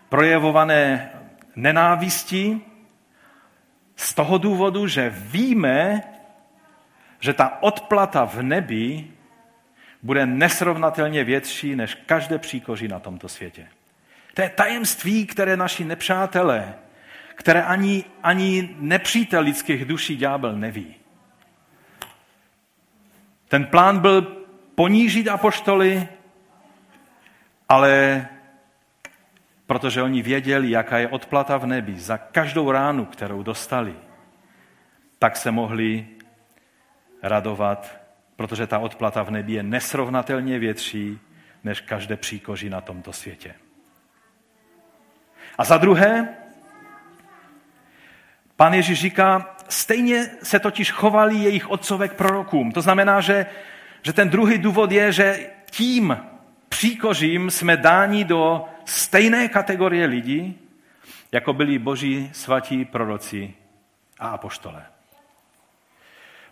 projevované 0.10 1.12
nenávistí, 1.56 2.62
z 3.96 4.14
toho 4.14 4.38
důvodu, 4.38 4.88
že 4.88 5.10
víme, 5.16 6.04
že 7.20 7.34
ta 7.34 7.58
odplata 7.62 8.26
v 8.26 8.42
nebi 8.42 9.08
bude 10.04 10.26
nesrovnatelně 10.26 11.24
větší 11.24 11.76
než 11.76 11.96
každé 11.96 12.38
příkoří 12.38 12.88
na 12.88 13.00
tomto 13.00 13.30
světě. 13.30 13.68
To 14.34 14.42
je 14.42 14.50
tajemství, 14.50 15.26
které 15.26 15.58
naši 15.58 15.86
nepřátelé, 15.86 16.74
které 17.36 17.64
ani, 17.64 18.04
ani 18.24 18.76
nepřítel 18.80 19.42
lidských 19.44 19.86
duší 19.86 20.18
ďábel 20.18 20.56
neví. 20.56 20.96
Ten 23.48 23.66
plán 23.66 24.00
byl 24.00 24.22
ponížit 24.76 25.28
apoštoly, 25.28 26.08
ale 27.70 28.26
protože 29.68 30.02
oni 30.02 30.22
věděli, 30.22 30.70
jaká 30.70 30.98
je 30.98 31.08
odplata 31.08 31.58
v 31.58 31.66
nebi 31.66 32.00
za 32.00 32.18
každou 32.18 32.72
ránu, 32.72 33.06
kterou 33.06 33.44
dostali, 33.44 33.96
tak 35.20 35.38
se 35.38 35.52
mohli 35.52 36.08
radovat, 37.24 38.00
protože 38.36 38.68
ta 38.68 38.80
odplata 38.80 39.24
v 39.24 39.32
nebi 39.32 39.54
je 39.54 39.64
nesrovnatelně 39.64 40.60
větší 40.60 41.20
než 41.64 41.82
každé 41.82 42.18
příkoří 42.18 42.70
na 42.70 42.82
tomto 42.82 43.14
světě. 43.14 43.54
A 45.58 45.64
za 45.64 45.78
druhé, 45.78 46.28
Pán 48.56 48.74
Ježíš 48.74 49.00
říká, 49.00 49.56
stejně 49.70 50.30
se 50.44 50.60
totiž 50.60 50.92
chovali 50.92 51.36
jejich 51.36 51.70
otcové 51.70 52.08
k 52.08 52.14
prorokům. 52.14 52.72
To 52.72 52.82
znamená, 52.82 53.22
že, 53.22 53.46
že 54.02 54.14
ten 54.14 54.30
druhý 54.30 54.58
důvod 54.58 54.92
je, 54.92 55.12
že 55.12 55.50
tím 55.72 56.18
příkořím 56.70 57.52
jsme 57.52 57.78
dáni 57.78 58.24
do 58.24 58.66
stejné 58.86 59.48
kategorie 59.48 60.06
lidí, 60.06 60.60
jako 61.32 61.54
byli 61.54 61.80
boží 61.80 62.30
svatí 62.34 62.86
proroci 62.86 63.54
a 64.20 64.28
apoštole. 64.28 64.86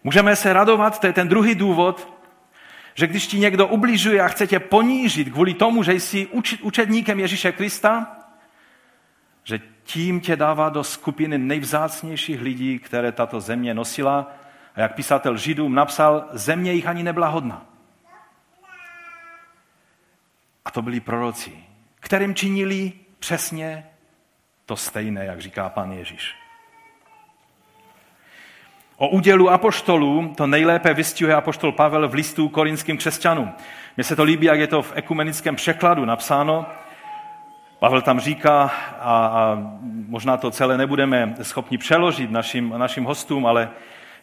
Můžeme 0.03 0.35
se 0.35 0.53
radovat, 0.53 0.99
to 0.99 1.07
je 1.07 1.13
ten 1.13 1.27
druhý 1.27 1.55
důvod, 1.55 2.13
že 2.93 3.07
když 3.07 3.27
ti 3.27 3.39
někdo 3.39 3.67
ubližuje 3.67 4.21
a 4.21 4.27
chce 4.27 4.47
tě 4.47 4.59
ponížit 4.59 5.29
kvůli 5.29 5.53
tomu, 5.53 5.83
že 5.83 5.93
jsi 5.93 6.27
učedníkem 6.61 7.19
Ježíše 7.19 7.51
Krista, 7.51 8.20
že 9.43 9.59
tím 9.83 10.21
tě 10.21 10.35
dává 10.35 10.69
do 10.69 10.83
skupiny 10.83 11.37
nejvzácnějších 11.37 12.41
lidí, 12.41 12.79
které 12.79 13.11
tato 13.11 13.39
země 13.39 13.73
nosila. 13.73 14.33
A 14.75 14.81
jak 14.81 14.95
písatel 14.95 15.37
Židům 15.37 15.75
napsal, 15.75 16.25
země 16.31 16.73
jich 16.73 16.87
ani 16.87 17.03
nebyla 17.03 17.27
hodna. 17.27 17.65
A 20.65 20.71
to 20.71 20.81
byli 20.81 20.99
proroci, 20.99 21.51
kterým 21.99 22.35
činili 22.35 22.91
přesně 23.19 23.85
to 24.65 24.75
stejné, 24.75 25.25
jak 25.25 25.41
říká 25.41 25.69
pan 25.69 25.91
Ježíš. 25.91 26.35
O 28.97 29.07
údělu 29.07 29.49
apoštolů 29.49 30.33
to 30.37 30.47
nejlépe 30.47 30.93
vystihuje 30.93 31.35
apoštol 31.35 31.71
Pavel 31.71 32.09
v 32.09 32.13
listu 32.13 32.49
korinským 32.49 32.97
křesťanům. 32.97 33.53
Mně 33.97 34.03
se 34.03 34.15
to 34.15 34.23
líbí, 34.23 34.45
jak 34.45 34.59
je 34.59 34.67
to 34.67 34.81
v 34.81 34.93
ekumenickém 34.95 35.55
překladu 35.55 36.05
napsáno. 36.05 36.65
Pavel 37.81 38.01
tam 38.01 38.19
říká, 38.19 38.71
a, 38.99 39.25
a 39.25 39.57
možná 40.07 40.37
to 40.37 40.51
celé 40.51 40.77
nebudeme 40.77 41.35
schopni 41.41 41.77
přeložit 41.77 42.31
našim, 42.31 42.73
našim 42.77 43.03
hostům, 43.03 43.45
ale 43.45 43.69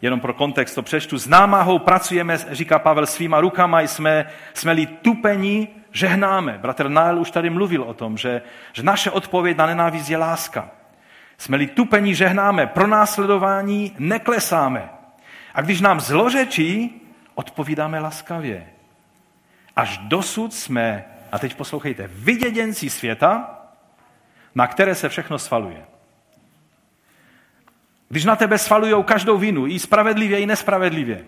jenom 0.03 0.21
pro 0.21 0.35
kontext 0.35 0.75
to 0.75 0.83
přečtu. 0.83 1.19
S 1.19 1.27
námahou 1.27 1.79
pracujeme, 1.79 2.39
říká 2.51 2.79
Pavel, 2.79 3.07
svýma 3.07 3.41
rukama, 3.41 3.81
jsme, 3.81 4.27
jsme-li 4.55 4.87
tupení, 4.87 5.69
žehnáme. 5.93 6.59
Bratr 6.59 6.89
Nael 6.89 7.19
už 7.19 7.31
tady 7.31 7.51
mluvil 7.51 7.83
o 7.83 7.95
tom, 7.95 8.17
že, 8.17 8.43
že 8.73 8.83
naše 8.83 9.11
odpověď 9.11 9.57
na 9.57 9.67
nenávist 9.67 10.11
je 10.11 10.17
láska. 10.17 10.71
Jsme-li 11.39 11.67
tupení, 11.67 12.15
žehnáme. 12.15 12.67
Pro 12.67 12.87
následování 12.87 13.93
neklesáme. 13.99 14.89
A 15.55 15.61
když 15.61 15.81
nám 15.81 16.01
zlořečí, 16.01 17.03
odpovídáme 17.35 18.01
laskavě. 18.01 18.67
Až 19.77 19.99
dosud 19.99 20.55
jsme, 20.55 21.05
a 21.33 21.39
teď 21.39 21.55
poslouchejte, 21.55 22.07
vyděděnci 22.07 22.91
světa, 22.91 23.61
na 24.55 24.67
které 24.67 24.95
se 24.95 25.09
všechno 25.09 25.39
svaluje. 25.39 25.85
Když 28.09 28.25
na 28.25 28.37
tebe 28.37 28.59
svalují 28.59 29.05
každou 29.05 29.39
vinu, 29.39 29.67
i 29.67 29.79
spravedlivě, 29.79 30.41
i 30.41 30.47
nespravedlivě, 30.47 31.25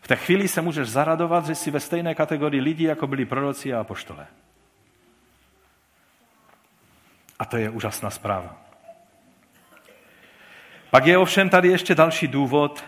v 0.00 0.08
té 0.08 0.16
chvíli 0.16 0.48
se 0.48 0.62
můžeš 0.62 0.88
zaradovat, 0.88 1.46
že 1.46 1.54
jsi 1.54 1.70
ve 1.70 1.80
stejné 1.80 2.14
kategorii 2.14 2.60
lidí, 2.60 2.84
jako 2.84 3.06
byli 3.06 3.24
proroci 3.24 3.74
a 3.74 3.80
apoštole. 3.80 4.26
A 7.38 7.44
to 7.44 7.56
je 7.56 7.70
úžasná 7.70 8.10
zpráva. 8.10 8.56
Pak 10.90 11.06
je 11.06 11.18
ovšem 11.18 11.48
tady 11.48 11.68
ještě 11.68 11.94
další 11.94 12.28
důvod 12.28 12.84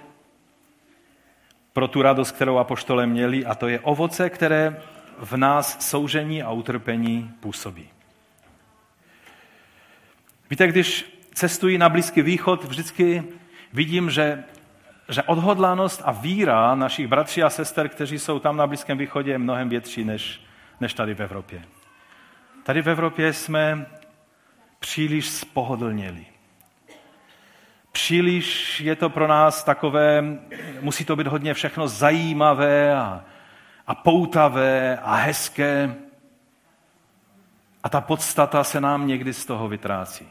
pro 1.73 1.89
tu 1.89 2.03
radost, 2.03 2.33
kterou 2.33 2.59
apoštole 2.59 3.07
měli, 3.07 3.47
a 3.47 3.55
to 3.55 3.69
je 3.69 3.81
ovoce, 3.81 4.31
které 4.31 4.83
v 5.19 5.37
nás 5.37 5.89
soužení 5.89 6.43
a 6.43 6.51
utrpení 6.51 7.35
působí. 7.41 7.89
Víte, 10.51 10.67
když 10.67 11.19
cestuji 11.35 11.79
na 11.79 11.89
Blízký 11.89 12.23
východ, 12.23 12.65
vždycky 12.65 13.25
vidím, 13.73 14.11
že, 14.11 14.45
že 15.09 15.23
odhodlanost 15.23 16.03
a 16.05 16.13
víra 16.13 16.75
našich 16.75 17.07
bratří 17.07 17.43
a 17.43 17.51
sester, 17.51 17.89
kteří 17.89 18.19
jsou 18.19 18.39
tam 18.39 18.57
na 18.57 18.67
Blízkém 18.67 18.99
východě, 18.99 19.31
je 19.31 19.39
mnohem 19.39 19.69
větší 19.69 20.05
než, 20.05 20.41
než 20.81 20.95
tady 20.95 21.15
v 21.15 21.21
Evropě. 21.21 21.63
Tady 22.63 22.83
v 22.83 22.89
Evropě 22.89 23.33
jsme 23.33 23.87
příliš 24.79 25.29
spohodlněli. 25.29 26.27
Příliš 27.93 28.81
je 28.81 28.97
to 28.97 29.11
pro 29.11 29.27
nás 29.27 29.65
takové, 29.65 30.25
musí 30.81 31.05
to 31.05 31.17
být 31.17 31.27
hodně 31.27 31.55
všechno 31.55 31.89
zajímavé 31.89 32.97
a, 32.97 33.25
a 33.88 33.95
poutavé 33.95 34.99
a 34.99 35.14
hezké. 35.14 35.95
A 37.83 37.88
ta 37.88 38.00
podstata 38.00 38.64
se 38.64 38.80
nám 38.80 39.07
někdy 39.07 39.35
z 39.35 39.47
toho 39.47 39.68
vytrácí. 39.68 40.28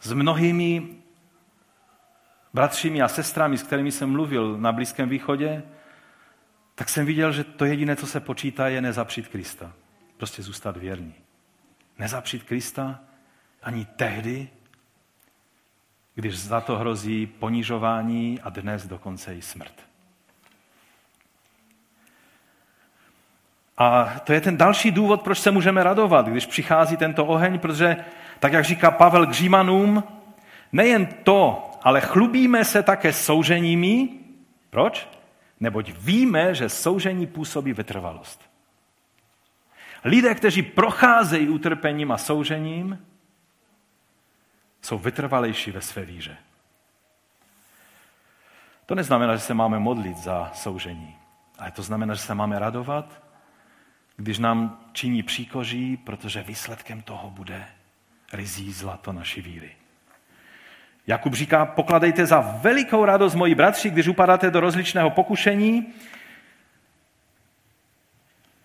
S 0.00 0.12
mnohými 0.12 0.88
bratřími 2.54 3.02
a 3.02 3.08
sestrami, 3.08 3.58
s 3.58 3.62
kterými 3.62 3.92
jsem 3.92 4.10
mluvil 4.10 4.58
na 4.58 4.72
Blízkém 4.72 5.08
východě, 5.08 5.62
tak 6.74 6.88
jsem 6.88 7.06
viděl, 7.06 7.32
že 7.32 7.44
to 7.44 7.64
jediné, 7.64 7.96
co 7.96 8.06
se 8.06 8.20
počítá, 8.20 8.68
je 8.68 8.80
nezapřít 8.80 9.28
Krista. 9.28 9.72
Prostě 10.16 10.42
zůstat 10.42 10.76
věrný. 10.76 11.14
Nezapřít 11.98 12.42
Krista 12.42 13.00
ani 13.62 13.84
tehdy, 13.84 14.48
když 16.14 16.38
za 16.38 16.60
to 16.60 16.78
hrozí 16.78 17.26
ponižování 17.26 18.40
a 18.40 18.50
dnes 18.50 18.86
dokonce 18.86 19.34
i 19.34 19.42
smrt. 19.42 19.93
A 23.78 24.04
to 24.24 24.32
je 24.32 24.40
ten 24.40 24.56
další 24.56 24.90
důvod, 24.90 25.22
proč 25.22 25.38
se 25.38 25.50
můžeme 25.50 25.82
radovat, 25.82 26.26
když 26.26 26.46
přichází 26.46 26.96
tento 26.96 27.26
oheň, 27.26 27.58
protože, 27.58 27.96
tak 28.38 28.52
jak 28.52 28.64
říká 28.64 28.90
Pavel 28.90 29.26
k 29.26 29.32
Římanům, 29.32 30.04
nejen 30.72 31.06
to, 31.06 31.70
ale 31.82 32.00
chlubíme 32.00 32.64
se 32.64 32.82
také 32.82 33.12
souženími. 33.12 34.08
Proč? 34.70 35.08
Neboť 35.60 35.92
víme, 35.98 36.54
že 36.54 36.68
soužení 36.68 37.26
působí 37.26 37.72
vytrvalost. 37.72 38.50
Lidé, 40.04 40.34
kteří 40.34 40.62
procházejí 40.62 41.48
utrpením 41.48 42.12
a 42.12 42.18
soužením, 42.18 43.06
jsou 44.82 44.98
vytrvalejší 44.98 45.70
ve 45.70 45.80
své 45.80 46.04
víře. 46.04 46.36
To 48.86 48.94
neznamená, 48.94 49.36
že 49.36 49.42
se 49.42 49.54
máme 49.54 49.78
modlit 49.78 50.16
za 50.16 50.50
soužení, 50.54 51.16
ale 51.58 51.70
to 51.70 51.82
znamená, 51.82 52.14
že 52.14 52.20
se 52.20 52.34
máme 52.34 52.58
radovat, 52.58 53.23
když 54.16 54.38
nám 54.38 54.84
činí 54.92 55.22
příkoří, 55.22 55.96
protože 55.96 56.42
výsledkem 56.42 57.02
toho 57.02 57.30
bude 57.30 57.66
rizí 58.32 58.72
zlato 58.72 59.12
naší 59.12 59.40
víry. 59.40 59.70
Jakub 61.06 61.34
říká, 61.34 61.66
pokladejte 61.66 62.26
za 62.26 62.40
velikou 62.40 63.04
radost, 63.04 63.34
moji 63.34 63.54
bratři, 63.54 63.90
když 63.90 64.08
upadáte 64.08 64.50
do 64.50 64.60
rozličného 64.60 65.10
pokušení. 65.10 65.94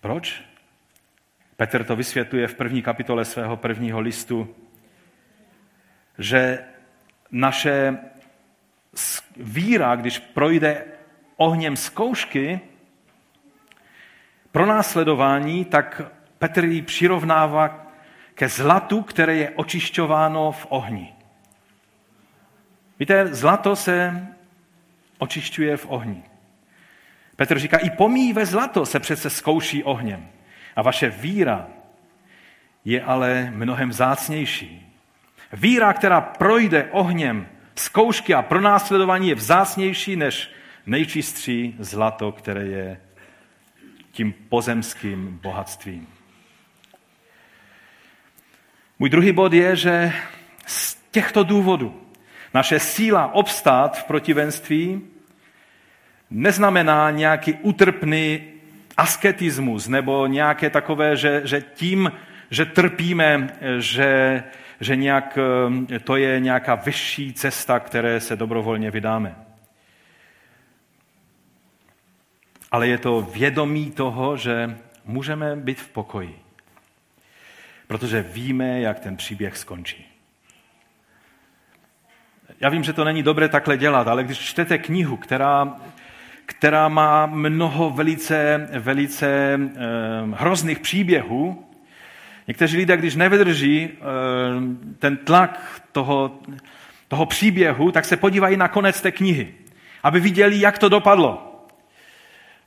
Proč? 0.00 0.42
Petr 1.56 1.84
to 1.84 1.96
vysvětluje 1.96 2.48
v 2.48 2.54
první 2.54 2.82
kapitole 2.82 3.24
svého 3.24 3.56
prvního 3.56 4.00
listu 4.00 4.54
že 6.20 6.58
naše 7.30 7.98
víra, 9.36 9.96
když 9.96 10.18
projde 10.18 10.84
ohněm 11.36 11.76
zkoušky, 11.76 12.60
pro 14.52 14.66
následování, 14.66 15.64
tak 15.64 16.02
Petr 16.38 16.64
ji 16.64 16.82
přirovnává 16.82 17.86
ke 18.34 18.48
zlatu, 18.48 19.02
které 19.02 19.36
je 19.36 19.50
očišťováno 19.50 20.52
v 20.52 20.66
ohni. 20.68 21.14
Víte, 22.98 23.34
zlato 23.34 23.76
se 23.76 24.26
očišťuje 25.18 25.76
v 25.76 25.86
ohni. 25.88 26.22
Petr 27.36 27.58
říká, 27.58 27.78
i 27.78 27.90
pomíjivé 27.90 28.46
zlato 28.46 28.86
se 28.86 29.00
přece 29.00 29.30
zkouší 29.30 29.84
ohněm. 29.84 30.28
A 30.76 30.82
vaše 30.82 31.10
víra 31.10 31.66
je 32.84 33.02
ale 33.02 33.52
mnohem 33.54 33.92
zácnější. 33.92 34.96
Víra, 35.52 35.92
která 35.92 36.20
projde 36.20 36.88
ohněm 36.90 37.46
zkoušky 37.74 38.34
a 38.34 38.42
pronásledování, 38.42 39.28
je 39.28 39.34
vzácnější 39.34 40.16
než 40.16 40.50
nejčistší 40.86 41.76
zlato, 41.78 42.32
které 42.32 42.64
je 42.64 43.00
tím 44.12 44.34
pozemským 44.48 45.38
bohatstvím. 45.42 46.06
Můj 48.98 49.10
druhý 49.10 49.32
bod 49.32 49.52
je, 49.52 49.76
že 49.76 50.12
z 50.66 50.96
těchto 51.10 51.44
důvodů 51.44 52.02
naše 52.54 52.80
síla 52.80 53.34
obstát 53.34 53.98
v 53.98 54.04
protivenství 54.04 55.00
neznamená 56.30 57.10
nějaký 57.10 57.54
utrpný 57.54 58.42
asketismus 58.96 59.88
nebo 59.88 60.26
nějaké 60.26 60.70
takové, 60.70 61.16
že, 61.16 61.42
že 61.44 61.60
tím, 61.60 62.12
že 62.50 62.64
trpíme, 62.64 63.48
že 63.78 64.42
že 64.80 64.96
nějak, 64.96 65.38
eh, 65.94 65.98
to 65.98 66.16
je 66.16 66.40
nějaká 66.40 66.74
vyšší 66.74 67.32
cesta, 67.32 67.80
které 67.80 68.20
se 68.20 68.36
dobrovolně 68.36 68.90
vydáme. 68.90 69.49
Ale 72.70 72.88
je 72.88 72.98
to 72.98 73.22
vědomí 73.22 73.90
toho, 73.90 74.36
že 74.36 74.78
můžeme 75.04 75.56
být 75.56 75.80
v 75.80 75.88
pokoji. 75.88 76.38
Protože 77.86 78.22
víme, 78.22 78.80
jak 78.80 79.00
ten 79.00 79.16
příběh 79.16 79.56
skončí. 79.56 80.06
Já 82.60 82.68
vím, 82.68 82.84
že 82.84 82.92
to 82.92 83.04
není 83.04 83.22
dobré 83.22 83.48
takhle 83.48 83.76
dělat, 83.76 84.08
ale 84.08 84.24
když 84.24 84.38
čtete 84.38 84.78
knihu, 84.78 85.16
která, 85.16 85.76
která 86.46 86.88
má 86.88 87.26
mnoho 87.26 87.90
velice, 87.90 88.68
velice 88.78 89.54
eh, 89.54 89.78
hrozných 90.34 90.78
příběhů, 90.78 91.70
Někteří 92.50 92.76
lidé, 92.76 92.96
když 92.96 93.16
nevydrží 93.16 93.88
eh, 93.90 93.96
ten 94.98 95.16
tlak 95.16 95.82
toho, 95.92 96.38
toho 97.08 97.26
příběhu, 97.26 97.92
tak 97.92 98.04
se 98.04 98.16
podívají 98.16 98.56
na 98.56 98.68
konec 98.68 99.00
té 99.00 99.12
knihy, 99.12 99.54
aby 100.02 100.20
viděli, 100.20 100.60
jak 100.60 100.78
to 100.78 100.88
dopadlo. 100.88 101.49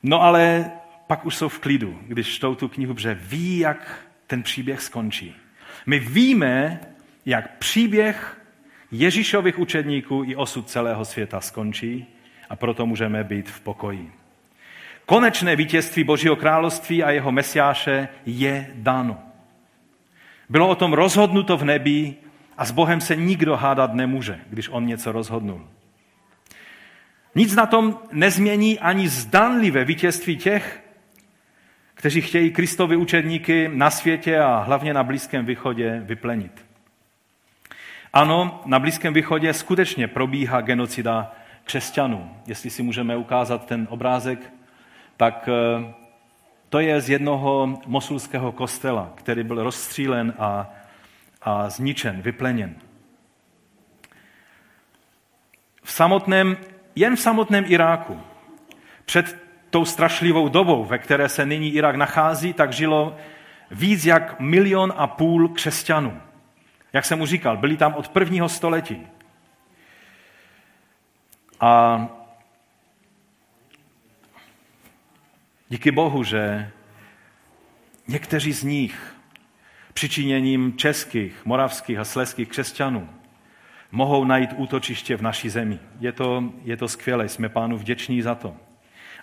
No 0.03 0.21
ale 0.21 0.71
pak 1.07 1.25
už 1.25 1.35
jsou 1.35 1.49
v 1.49 1.59
klidu, 1.59 1.99
když 2.07 2.27
čtou 2.27 2.55
tu 2.55 2.67
knihu, 2.67 2.93
protože 2.93 3.13
ví, 3.13 3.57
jak 3.57 4.05
ten 4.27 4.43
příběh 4.43 4.81
skončí. 4.81 5.35
My 5.85 5.99
víme, 5.99 6.79
jak 7.25 7.57
příběh 7.57 8.41
Ježíšových 8.91 9.59
učedníků 9.59 10.23
i 10.27 10.35
osud 10.35 10.69
celého 10.69 11.05
světa 11.05 11.41
skončí 11.41 12.05
a 12.49 12.55
proto 12.55 12.85
můžeme 12.85 13.23
být 13.23 13.49
v 13.49 13.61
pokoji. 13.61 14.11
Konečné 15.05 15.55
vítězství 15.55 16.03
Božího 16.03 16.35
království 16.35 17.03
a 17.03 17.11
jeho 17.11 17.31
mesiáše 17.31 18.07
je 18.25 18.67
dáno. 18.75 19.19
Bylo 20.49 20.67
o 20.67 20.75
tom 20.75 20.93
rozhodnuto 20.93 21.57
v 21.57 21.63
nebi 21.63 22.15
A 22.57 22.65
s 22.65 22.71
Bohem 22.71 23.01
se 23.01 23.15
nikdo 23.15 23.57
hádat 23.57 23.93
nemůže, 23.93 24.39
když 24.49 24.69
on 24.69 24.85
něco 24.85 25.11
rozhodnul. 25.11 25.67
Nic 27.35 27.55
na 27.55 27.65
tom 27.65 27.99
nezmění 28.11 28.79
ani 28.79 29.09
zdánlivé 29.09 29.85
vítězství 29.85 30.37
těch, 30.37 30.83
kteří 31.93 32.21
chtějí 32.21 32.51
Kristovi 32.51 32.95
učedníky 32.95 33.69
na 33.73 33.89
světě 33.89 34.39
a 34.39 34.57
hlavně 34.57 34.93
na 34.93 35.03
Blízkém 35.03 35.45
východě 35.45 36.01
vyplenit. 36.05 36.65
Ano, 38.13 38.61
na 38.65 38.79
Blízkém 38.79 39.13
východě 39.13 39.53
skutečně 39.53 40.07
probíhá 40.07 40.61
genocida 40.61 41.31
křesťanů. 41.63 42.35
Jestli 42.47 42.69
si 42.69 42.83
můžeme 42.83 43.17
ukázat 43.17 43.65
ten 43.65 43.87
obrázek, 43.89 44.53
tak 45.17 45.49
eh, 45.51 45.93
to 46.69 46.79
je 46.79 47.01
z 47.01 47.09
jednoho 47.09 47.79
mosulského 47.85 48.51
kostela, 48.51 49.13
který 49.15 49.43
byl 49.43 49.63
rozstřílen 49.63 50.33
a, 50.39 50.73
a 51.41 51.69
zničen, 51.69 52.21
vypleněn. 52.21 52.75
V 55.83 55.91
samotném, 55.91 56.57
jen 56.95 57.15
v 57.15 57.19
samotném 57.19 57.65
Iráku 57.67 58.21
před 59.05 59.43
tou 59.69 59.85
strašlivou 59.85 60.49
dobou, 60.49 60.85
ve 60.85 60.97
které 60.97 61.29
se 61.29 61.45
nyní 61.45 61.73
Irak 61.73 61.95
nachází, 61.95 62.53
tak 62.53 62.73
žilo 62.73 63.17
víc 63.71 64.05
jak 64.05 64.39
milion 64.39 64.93
a 64.97 65.07
půl 65.07 65.49
křesťanů. 65.49 66.21
Jak 66.93 67.05
jsem 67.05 67.19
mu 67.19 67.25
říkal, 67.25 67.57
byli 67.57 67.77
tam 67.77 67.93
od 67.93 68.07
prvního 68.07 68.49
století. 68.49 69.07
A 71.59 72.07
díky 75.69 75.91
Bohu, 75.91 76.23
že 76.23 76.71
někteří 78.07 78.53
z 78.53 78.63
nich 78.63 79.15
přičiněním 79.93 80.77
českých, 80.77 81.45
moravských 81.45 81.99
a 81.99 82.05
sleských 82.05 82.49
křesťanů 82.49 83.09
mohou 83.93 84.25
najít 84.25 84.49
útočiště 84.55 85.17
v 85.17 85.21
naší 85.21 85.49
zemi. 85.49 85.79
Je 85.99 86.11
to, 86.11 86.43
je 86.63 86.77
to 86.77 86.87
skvělé, 86.87 87.29
jsme 87.29 87.49
pánu 87.49 87.77
vděční 87.77 88.21
za 88.21 88.35
to. 88.35 88.55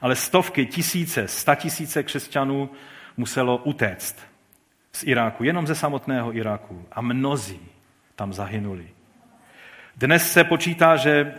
Ale 0.00 0.16
stovky, 0.16 0.66
tisíce, 0.66 1.28
sta 1.28 1.54
tisíce 1.54 2.02
křesťanů 2.02 2.70
muselo 3.16 3.58
utéct 3.58 4.16
z 4.92 5.04
Iráku, 5.06 5.44
jenom 5.44 5.66
ze 5.66 5.74
samotného 5.74 6.36
Iráku. 6.36 6.86
A 6.92 7.00
mnozí 7.00 7.60
tam 8.16 8.32
zahynuli. 8.32 8.88
Dnes 9.96 10.32
se 10.32 10.44
počítá, 10.44 10.96
že 10.96 11.34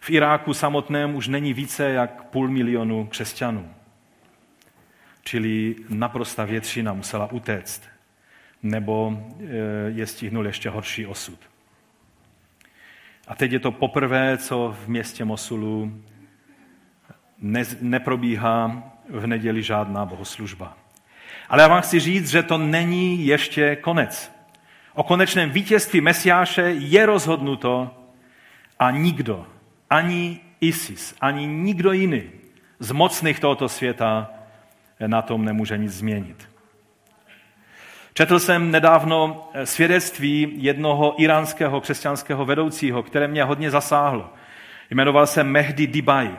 v 0.00 0.10
Iráku 0.10 0.54
samotném 0.54 1.14
už 1.14 1.28
není 1.28 1.54
více 1.54 1.90
jak 1.90 2.24
půl 2.24 2.48
milionu 2.48 3.06
křesťanů. 3.06 3.74
Čili 5.24 5.76
naprosta 5.88 6.44
většina 6.44 6.92
musela 6.92 7.32
utéct, 7.32 7.82
nebo 8.62 9.22
e, 9.40 9.44
je 9.90 10.06
stihnul 10.06 10.46
ještě 10.46 10.70
horší 10.70 11.06
osud. 11.06 11.53
A 13.28 13.34
teď 13.34 13.52
je 13.52 13.60
to 13.60 13.72
poprvé, 13.72 14.38
co 14.38 14.76
v 14.84 14.88
městě 14.88 15.24
Mosulu 15.24 16.02
ne, 17.38 17.62
neprobíhá 17.80 18.82
v 19.08 19.26
neděli 19.26 19.62
žádná 19.62 20.04
bohoslužba. 20.06 20.76
Ale 21.48 21.62
já 21.62 21.68
vám 21.68 21.82
chci 21.82 22.00
říct, 22.00 22.30
že 22.30 22.42
to 22.42 22.58
není 22.58 23.26
ještě 23.26 23.76
konec. 23.76 24.32
O 24.94 25.02
konečném 25.02 25.50
vítězství 25.50 26.00
Mesiáše 26.00 26.62
je 26.62 27.06
rozhodnuto 27.06 27.90
a 28.78 28.90
nikdo, 28.90 29.46
ani 29.90 30.40
ISIS, 30.60 31.16
ani 31.20 31.46
nikdo 31.46 31.92
jiný 31.92 32.22
z 32.78 32.92
mocných 32.92 33.40
tohoto 33.40 33.68
světa 33.68 34.30
na 35.06 35.22
tom 35.22 35.44
nemůže 35.44 35.78
nic 35.78 35.92
změnit. 35.92 36.53
Četl 38.16 38.38
jsem 38.38 38.70
nedávno 38.70 39.48
svědectví 39.64 40.52
jednoho 40.56 41.22
iránského 41.22 41.80
křesťanského 41.80 42.44
vedoucího, 42.44 43.02
které 43.02 43.28
mě 43.28 43.44
hodně 43.44 43.70
zasáhlo. 43.70 44.30
Jmenoval 44.90 45.26
se 45.26 45.44
Mehdi 45.44 45.86
Dibai. 45.86 46.30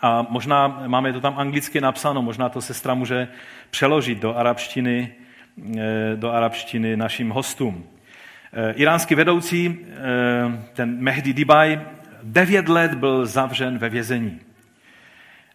A 0.00 0.26
možná 0.28 0.82
máme 0.86 1.12
to 1.12 1.20
tam 1.20 1.34
anglicky 1.38 1.80
napsáno, 1.80 2.22
možná 2.22 2.48
to 2.48 2.60
sestra 2.60 2.94
může 2.94 3.28
přeložit 3.70 4.18
do 4.18 4.36
arabštiny, 4.36 5.12
eh, 5.78 6.16
do 6.16 6.32
arabštiny 6.32 6.96
našim 6.96 7.30
hostům. 7.30 7.86
Eh, 8.52 8.72
iránský 8.72 9.14
vedoucí, 9.14 9.78
eh, 9.78 10.62
ten 10.72 11.00
Mehdi 11.00 11.32
Dibaj, 11.32 11.80
devět 12.22 12.68
let 12.68 12.94
byl 12.94 13.26
zavřen 13.26 13.78
ve 13.78 13.88
vězení. 13.88 14.40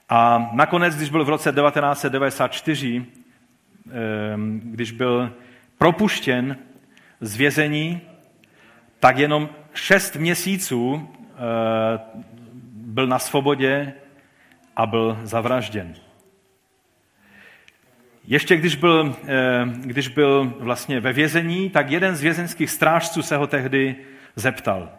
A 0.10 0.50
nakonec, 0.54 0.96
když 0.96 1.10
byl 1.10 1.26
v 1.26 1.30
roce 1.30 1.52
1994, 1.52 3.06
když 4.48 4.92
byl 4.92 5.34
propuštěn 5.78 6.58
z 7.22 7.36
vězení, 7.36 8.02
tak 9.00 9.18
jenom 9.18 9.50
šest 9.74 10.16
měsíců 10.16 11.10
byl 12.74 13.08
na 13.08 13.20
svobodě 13.20 13.94
a 14.76 14.86
byl 14.86 15.20
zavražděn. 15.24 15.96
Ještě 18.28 18.58
když 18.58 18.76
byl, 18.76 19.16
eh, 19.28 19.66
když 19.82 20.08
byl 20.08 20.54
vlastně 20.60 21.00
ve 21.00 21.14
vězení, 21.14 21.70
tak 21.70 21.92
jeden 21.92 22.16
z 22.16 22.22
vězenských 22.22 22.70
strážců 22.70 23.22
se 23.22 23.38
ho 23.38 23.48
tehdy 23.48 23.96
zeptal. 24.36 24.92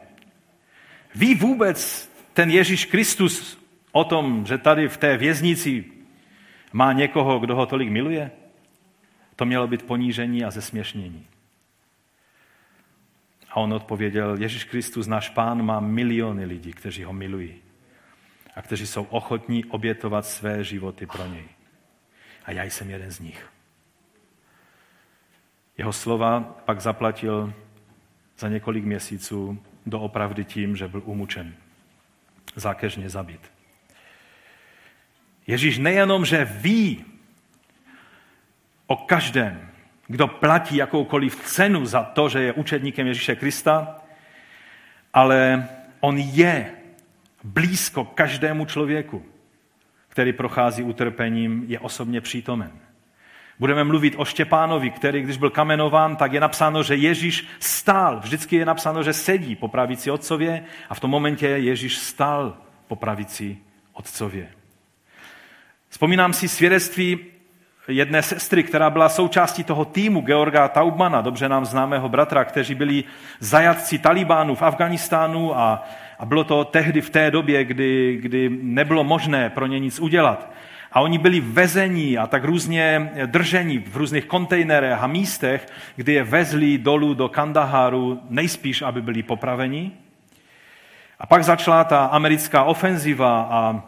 Ví 1.15 1.35
vůbec 1.35 2.11
ten 2.33 2.51
Ježíš 2.51 2.85
Kristus 2.85 3.59
o 3.93 4.05
tom, 4.05 4.47
že 4.47 4.59
tady 4.59 4.89
v 4.89 4.97
té 4.97 5.17
věznici 5.17 5.85
má 6.73 6.93
někoho, 6.93 7.39
kdo 7.39 7.57
ho 7.57 7.67
tolik 7.67 7.91
miluje? 7.91 8.31
To 9.39 9.45
mělo 9.45 9.67
být 9.69 9.83
ponížení 9.83 10.45
a 10.45 10.51
zesměšnění. 10.51 11.27
A 13.51 13.57
on 13.57 13.73
odpověděl, 13.73 14.37
Ježíš 14.37 14.65
Kristus, 14.65 15.07
náš 15.07 15.29
pán, 15.29 15.63
má 15.63 15.81
miliony 15.81 16.45
lidí, 16.45 16.73
kteří 16.73 17.05
ho 17.05 17.13
milují 17.13 17.55
a 18.55 18.63
kteří 18.63 18.87
jsou 18.87 19.03
ochotní 19.03 19.65
obětovat 19.65 20.27
své 20.27 20.65
životy 20.65 21.07
pro 21.07 21.27
něj. 21.27 21.45
A 22.45 22.53
já 22.53 22.65
jsem 22.65 22.91
jeden 22.91 23.11
z 23.11 23.21
nich. 23.21 23.47
Jeho 25.79 25.93
slova 25.93 26.41
pak 26.41 26.81
zaplatil 26.81 27.55
za 28.39 28.49
několik 28.49 28.85
měsíců 28.85 29.63
doopravdy 29.87 30.45
tím, 30.45 30.77
že 30.77 30.89
byl 30.89 31.03
umučen, 31.05 31.55
zákeřně 32.57 33.11
zabit. 33.11 33.53
Ježíš 35.47 35.79
nejenom, 35.79 36.25
že 36.25 36.45
ví 36.45 37.05
o 38.89 38.97
každém, 38.97 39.71
kdo 40.07 40.29
platí 40.29 40.77
jakoukoliv 40.77 41.37
cenu 41.37 41.87
za 41.87 42.03
to, 42.03 42.29
že 42.29 42.43
je 42.43 42.53
učedníkem 42.53 43.07
Ježíše 43.07 43.37
Krista, 43.37 43.97
ale 45.15 45.69
on 46.01 46.19
je 46.19 46.73
blízko 47.45 48.05
každému 48.05 48.65
člověku, 48.65 49.25
který 50.09 50.33
prochází 50.33 50.83
utrpením, 50.83 51.65
je 51.69 51.79
osobně 51.79 52.21
přítomen. 52.21 52.71
Budeme 53.59 53.85
mluvit 53.85 54.15
o 54.17 54.25
Štěpánovi, 54.25 54.91
který, 54.91 55.23
když 55.23 55.37
byl 55.37 55.51
kamenován, 55.51 56.17
tak 56.17 56.33
je 56.33 56.41
napsáno, 56.41 56.83
že 56.83 56.95
Ježíš 56.95 57.47
stál. 57.61 58.21
Vždycky 58.21 58.57
je 58.57 58.65
napsáno, 58.65 59.03
že 59.03 59.13
sedí 59.13 59.57
po 59.57 59.69
pravici 59.69 60.11
otcově 60.11 60.65
a 60.89 60.95
v 60.95 61.01
tom 61.01 61.11
momentě 61.11 61.47
Ježíš 61.47 61.99
stál 61.99 62.57
po 62.87 62.97
pravici 62.97 63.59
otcově. 63.93 64.49
Vzpomínám 65.89 66.33
si 66.33 66.49
svědectví 66.49 67.19
jedné 67.89 68.23
sestry, 68.23 68.63
která 68.63 68.91
byla 68.91 69.09
součástí 69.09 69.65
toho 69.65 69.85
týmu 69.85 70.21
Georga 70.21 70.69
Taubmana, 70.69 71.21
dobře 71.21 71.49
nám 71.49 71.65
známého 71.65 72.09
bratra, 72.09 72.45
kteří 72.45 72.75
byli 72.75 73.05
zajatci 73.41 73.99
Talibánu 73.99 74.55
v 74.55 74.63
Afganistánu 74.63 75.59
a 75.59 75.89
a 76.19 76.25
bylo 76.25 76.45
to 76.45 76.65
tehdy 76.65 77.01
v 77.01 77.11
té 77.11 77.31
době, 77.31 77.65
kdy, 77.65 78.19
kdy 78.23 78.51
nebylo 78.63 79.05
možné 79.05 79.51
pro 79.51 79.67
ně 79.67 79.79
nic 79.79 80.01
udělat. 80.01 80.51
A 80.93 81.01
oni 81.01 81.19
byli 81.19 81.41
vezení 81.41 82.19
a 82.19 82.27
tak 82.27 82.45
různě 82.45 83.13
držení 83.27 83.79
v 83.79 83.97
různých 83.97 84.25
kontejnerech 84.25 85.03
a 85.03 85.07
místech, 85.07 85.67
kdy 85.97 86.13
je 86.13 86.25
vezli 86.25 86.79
dolů 86.79 87.15
do 87.15 87.29
Kandaharu, 87.29 88.21
nejspíš, 88.31 88.83
aby 88.83 89.03
byli 89.03 89.23
popraveni. 89.23 89.93
A 91.19 91.27
pak 91.27 91.45
začala 91.45 91.85
ta 91.85 92.05
americká 92.05 92.65
ofenziva 92.65 93.49
a, 93.51 93.83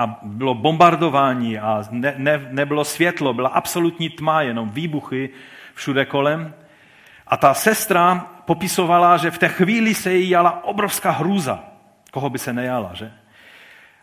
a 0.00 0.18
bylo 0.22 0.54
bombardování 0.54 1.58
a 1.58 1.84
ne, 1.90 2.14
ne, 2.16 2.48
nebylo 2.50 2.84
světlo, 2.84 3.34
byla 3.34 3.48
absolutní 3.48 4.10
tma, 4.10 4.42
jenom 4.42 4.70
výbuchy 4.70 5.30
všude 5.74 6.04
kolem. 6.04 6.54
A 7.26 7.36
ta 7.36 7.54
sestra 7.54 8.26
popisovala, 8.44 9.16
že 9.16 9.30
v 9.30 9.38
té 9.38 9.48
chvíli 9.48 9.94
se 9.94 10.14
jí 10.14 10.30
jala 10.30 10.64
obrovská 10.64 11.10
hrůza. 11.10 11.64
Koho 12.10 12.30
by 12.30 12.38
se 12.38 12.52
nejala, 12.52 12.90
že? 12.94 13.12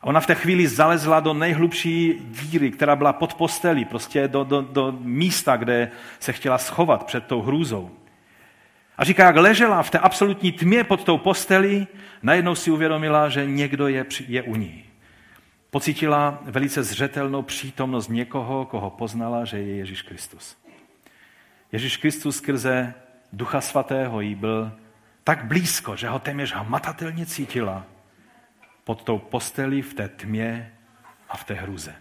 A 0.01 0.03
ona 0.03 0.19
v 0.19 0.25
té 0.25 0.35
chvíli 0.35 0.67
zalezla 0.67 1.19
do 1.19 1.33
nejhlubší 1.33 2.13
díry, 2.29 2.71
která 2.71 2.95
byla 2.95 3.13
pod 3.13 3.33
postelí, 3.33 3.85
prostě 3.85 4.27
do, 4.27 4.43
do, 4.43 4.61
do 4.61 4.93
místa, 4.99 5.57
kde 5.57 5.91
se 6.19 6.33
chtěla 6.33 6.57
schovat 6.57 7.05
před 7.05 7.25
tou 7.25 7.41
hrůzou. 7.41 7.91
A 8.97 9.03
říká, 9.03 9.25
jak 9.25 9.35
ležela 9.35 9.83
v 9.83 9.89
té 9.89 9.99
absolutní 9.99 10.51
tmě 10.51 10.83
pod 10.83 11.03
tou 11.03 11.17
postelí, 11.17 11.87
najednou 12.23 12.55
si 12.55 12.71
uvědomila, 12.71 13.29
že 13.29 13.45
někdo 13.45 13.87
je, 13.87 14.05
je 14.27 14.41
u 14.41 14.55
ní. 14.55 14.86
Pocítila 15.77 16.39
velice 16.41 16.83
zřetelnou 16.83 17.41
přítomnost 17.41 18.07
někoho, 18.07 18.65
koho 18.65 18.89
poznala, 18.89 19.45
že 19.45 19.57
je 19.57 19.75
Ježíš 19.75 20.01
Kristus. 20.01 20.57
Ježíš 21.71 21.97
Kristus 21.97 22.37
skrze 22.37 22.93
Ducha 23.33 23.61
Svatého 23.61 24.21
jí 24.21 24.35
byl 24.35 24.79
tak 25.23 25.45
blízko, 25.45 25.95
že 25.95 26.09
ho 26.09 26.19
téměř 26.19 26.53
hmatatelně 26.53 27.25
cítila 27.25 27.85
pod 28.83 29.03
tou 29.03 29.17
postelí 29.17 29.81
v 29.81 29.93
té 29.93 30.07
tmě 30.07 30.73
a 31.29 31.37
v 31.37 31.43
té 31.43 31.53
hruze. 31.53 31.95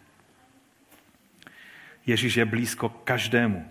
Ježíš 2.07 2.37
je 2.37 2.45
blízko 2.45 2.89
každému, 2.89 3.69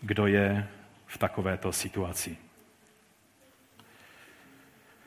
kdo 0.00 0.26
je 0.26 0.68
v 1.06 1.18
takovéto 1.18 1.72
situaci. 1.72 2.43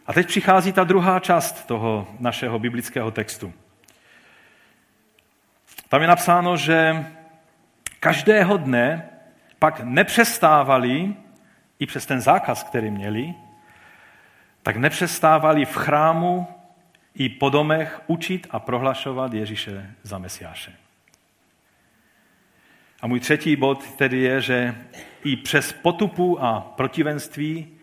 A 0.08 0.14
teď 0.14 0.28
přichází 0.28 0.74
ta 0.74 0.84
druhá 0.84 1.20
část 1.20 1.66
toho 1.66 2.08
našeho 2.20 2.60
biblického 2.60 3.12
textu. 3.12 3.54
Tam 5.90 6.02
je 6.02 6.08
napsáno, 6.08 6.58
že 6.58 7.06
každého 8.00 8.58
dne 8.58 9.10
pak 9.60 9.80
nepřestávali, 9.84 11.14
i 11.80 11.86
přes 11.86 12.06
ten 12.06 12.22
zákaz, 12.22 12.64
který 12.64 12.92
měli, 12.92 13.34
tak 14.64 14.76
nepřestávali 14.76 15.66
v 15.66 15.76
chrámu 15.76 16.48
i 17.16 17.30
po 17.30 17.50
domech 17.50 18.02
učit 18.08 18.48
a 18.52 18.60
prohlašovat 18.60 19.34
Ježíše 19.34 19.94
za 20.04 20.18
Mesiáše. 20.18 20.74
A 23.02 23.08
můj 23.08 23.20
třetí 23.20 23.56
bod 23.56 23.96
tedy 23.96 24.18
je, 24.18 24.42
že 24.42 24.76
i 25.24 25.36
přes 25.36 25.74
potupu 25.74 26.44
a 26.44 26.62
protivenství 26.62 27.77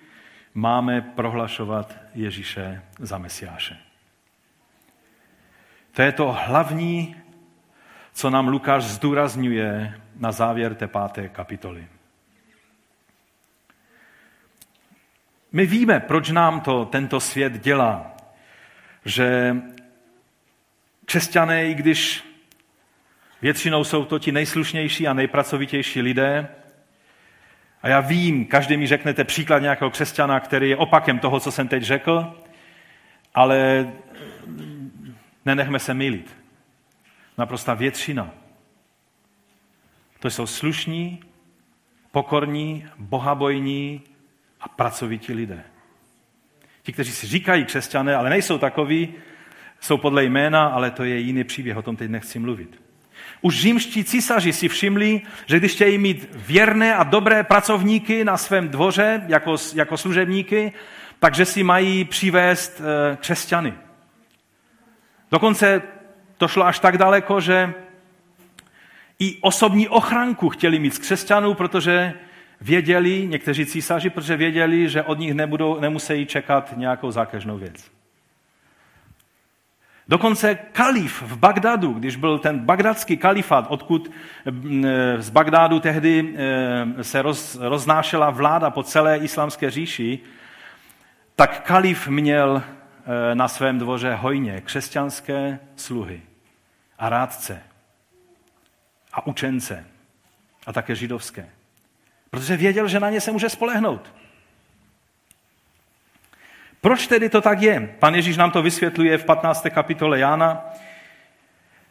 máme 0.54 1.00
prohlašovat 1.00 1.96
Ježíše 2.14 2.82
za 2.98 3.18
Mesiáše. 3.18 3.76
To 5.92 6.02
je 6.02 6.12
to 6.12 6.36
hlavní, 6.46 7.16
co 8.12 8.30
nám 8.30 8.48
Lukáš 8.48 8.84
zdůrazňuje 8.84 10.00
na 10.16 10.32
závěr 10.32 10.74
té 10.74 10.86
páté 10.86 11.28
kapitoly. 11.28 11.86
My 15.52 15.66
víme, 15.66 16.00
proč 16.00 16.30
nám 16.30 16.60
to 16.60 16.84
tento 16.84 17.20
svět 17.20 17.52
dělá. 17.52 18.16
Že 19.04 19.56
křesťané, 21.04 21.66
i 21.66 21.74
když 21.74 22.24
většinou 23.42 23.84
jsou 23.84 24.04
to 24.04 24.18
ti 24.18 24.32
nejslušnější 24.32 25.08
a 25.08 25.12
nejpracovitější 25.12 26.00
lidé, 26.02 26.48
a 27.84 27.88
já 27.88 28.00
vím, 28.00 28.44
každý 28.44 28.76
mi 28.76 28.86
řeknete 28.86 29.24
příklad 29.24 29.58
nějakého 29.58 29.90
křesťana, 29.90 30.40
který 30.40 30.70
je 30.70 30.76
opakem 30.76 31.18
toho, 31.18 31.40
co 31.40 31.52
jsem 31.52 31.68
teď 31.68 31.82
řekl, 31.82 32.34
ale 33.34 33.88
nenechme 35.44 35.78
se 35.78 35.94
milit. 35.94 36.36
Naprosta 37.38 37.74
většina. 37.74 38.30
To 40.18 40.30
jsou 40.30 40.46
slušní, 40.46 41.20
pokorní, 42.10 42.86
bohabojní 42.98 44.02
a 44.60 44.68
pracovití 44.68 45.32
lidé. 45.32 45.64
Ti, 46.82 46.92
kteří 46.92 47.12
si 47.12 47.26
říkají 47.26 47.64
křesťané, 47.64 48.16
ale 48.16 48.30
nejsou 48.30 48.58
takoví, 48.58 49.14
jsou 49.80 49.96
podle 49.96 50.24
jména, 50.24 50.66
ale 50.66 50.90
to 50.90 51.04
je 51.04 51.18
jiný 51.18 51.44
příběh, 51.44 51.76
o 51.76 51.82
tom 51.82 51.96
teď 51.96 52.10
nechci 52.10 52.38
mluvit. 52.38 52.83
Už 53.40 53.60
římští 53.60 54.04
císaři 54.04 54.52
si 54.52 54.68
všimli, 54.68 55.20
že 55.46 55.58
když 55.58 55.72
chtějí 55.72 55.98
mít 55.98 56.28
věrné 56.34 56.94
a 56.94 57.02
dobré 57.02 57.42
pracovníky 57.42 58.24
na 58.24 58.37
svém 58.37 58.68
dvoře 58.68 59.22
jako, 59.26 59.56
jako 59.74 59.96
služebníky, 59.96 60.72
takže 61.18 61.44
si 61.44 61.62
mají 61.62 62.04
přivést 62.04 62.80
eh, 62.80 63.16
křesťany. 63.16 63.74
Dokonce 65.30 65.82
to 66.37 66.48
šlo 66.48 66.66
až 66.66 66.78
tak 66.78 66.98
daleko, 66.98 67.40
že 67.40 67.74
i 69.18 69.38
osobní 69.40 69.88
ochranku 69.88 70.48
chtěli 70.48 70.78
mít 70.78 70.94
z 70.94 70.98
křesťanů, 70.98 71.54
protože 71.54 72.12
věděli, 72.60 73.26
někteří 73.26 73.66
císaři, 73.66 74.10
protože 74.10 74.37
věděli, 74.37 74.88
že 74.88 75.02
od 75.02 75.18
nich 75.18 75.34
nebudou, 75.34 75.80
nemusí 75.80 76.26
čekat 76.26 76.74
nějakou 76.76 77.10
zákeřnou 77.10 77.58
věc. 77.58 77.90
Dokonce 80.08 80.54
kalif 80.54 81.22
v 81.22 81.36
Bagdadu, 81.36 81.92
když 81.92 82.16
byl 82.16 82.38
ten 82.38 82.58
bagdadský 82.58 83.16
kalifát, 83.16 83.66
odkud 83.68 84.10
z 85.18 85.30
Bagdádu 85.30 85.80
tehdy 85.80 86.36
se 87.02 87.22
roz, 87.22 87.54
roznášela 87.60 88.30
vláda 88.30 88.70
po 88.70 88.82
celé 88.82 89.18
islámské 89.18 89.70
říši, 89.70 90.18
tak 91.36 91.66
kalif 91.66 92.08
měl 92.08 92.62
na 93.34 93.48
svém 93.48 93.78
dvoře 93.78 94.14
hojně 94.14 94.60
křesťanské 94.60 95.58
sluhy 95.76 96.22
a 96.98 97.08
rádce 97.08 97.62
a 99.12 99.26
učence 99.26 99.84
a 100.66 100.72
také 100.72 100.94
židovské. 100.94 101.48
Protože 102.30 102.56
věděl, 102.56 102.88
že 102.88 103.00
na 103.00 103.10
ně 103.10 103.20
se 103.20 103.32
může 103.32 103.48
spolehnout. 103.48 104.14
Proč 106.84 107.06
tedy 107.06 107.28
to 107.28 107.40
tak 107.40 107.62
je? 107.62 107.80
Pan 107.98 108.14
Ježíš 108.14 108.36
nám 108.36 108.50
to 108.50 108.62
vysvětluje 108.62 109.18
v 109.18 109.24
15. 109.24 109.66
kapitole 109.70 110.18
Jána. 110.18 110.64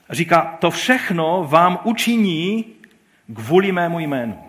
Říká, 0.09 0.57
to 0.59 0.71
všechno 0.71 1.43
vám 1.49 1.79
učiní 1.83 2.65
kvůli 3.35 3.71
mému 3.71 3.99
jménu. 3.99 4.43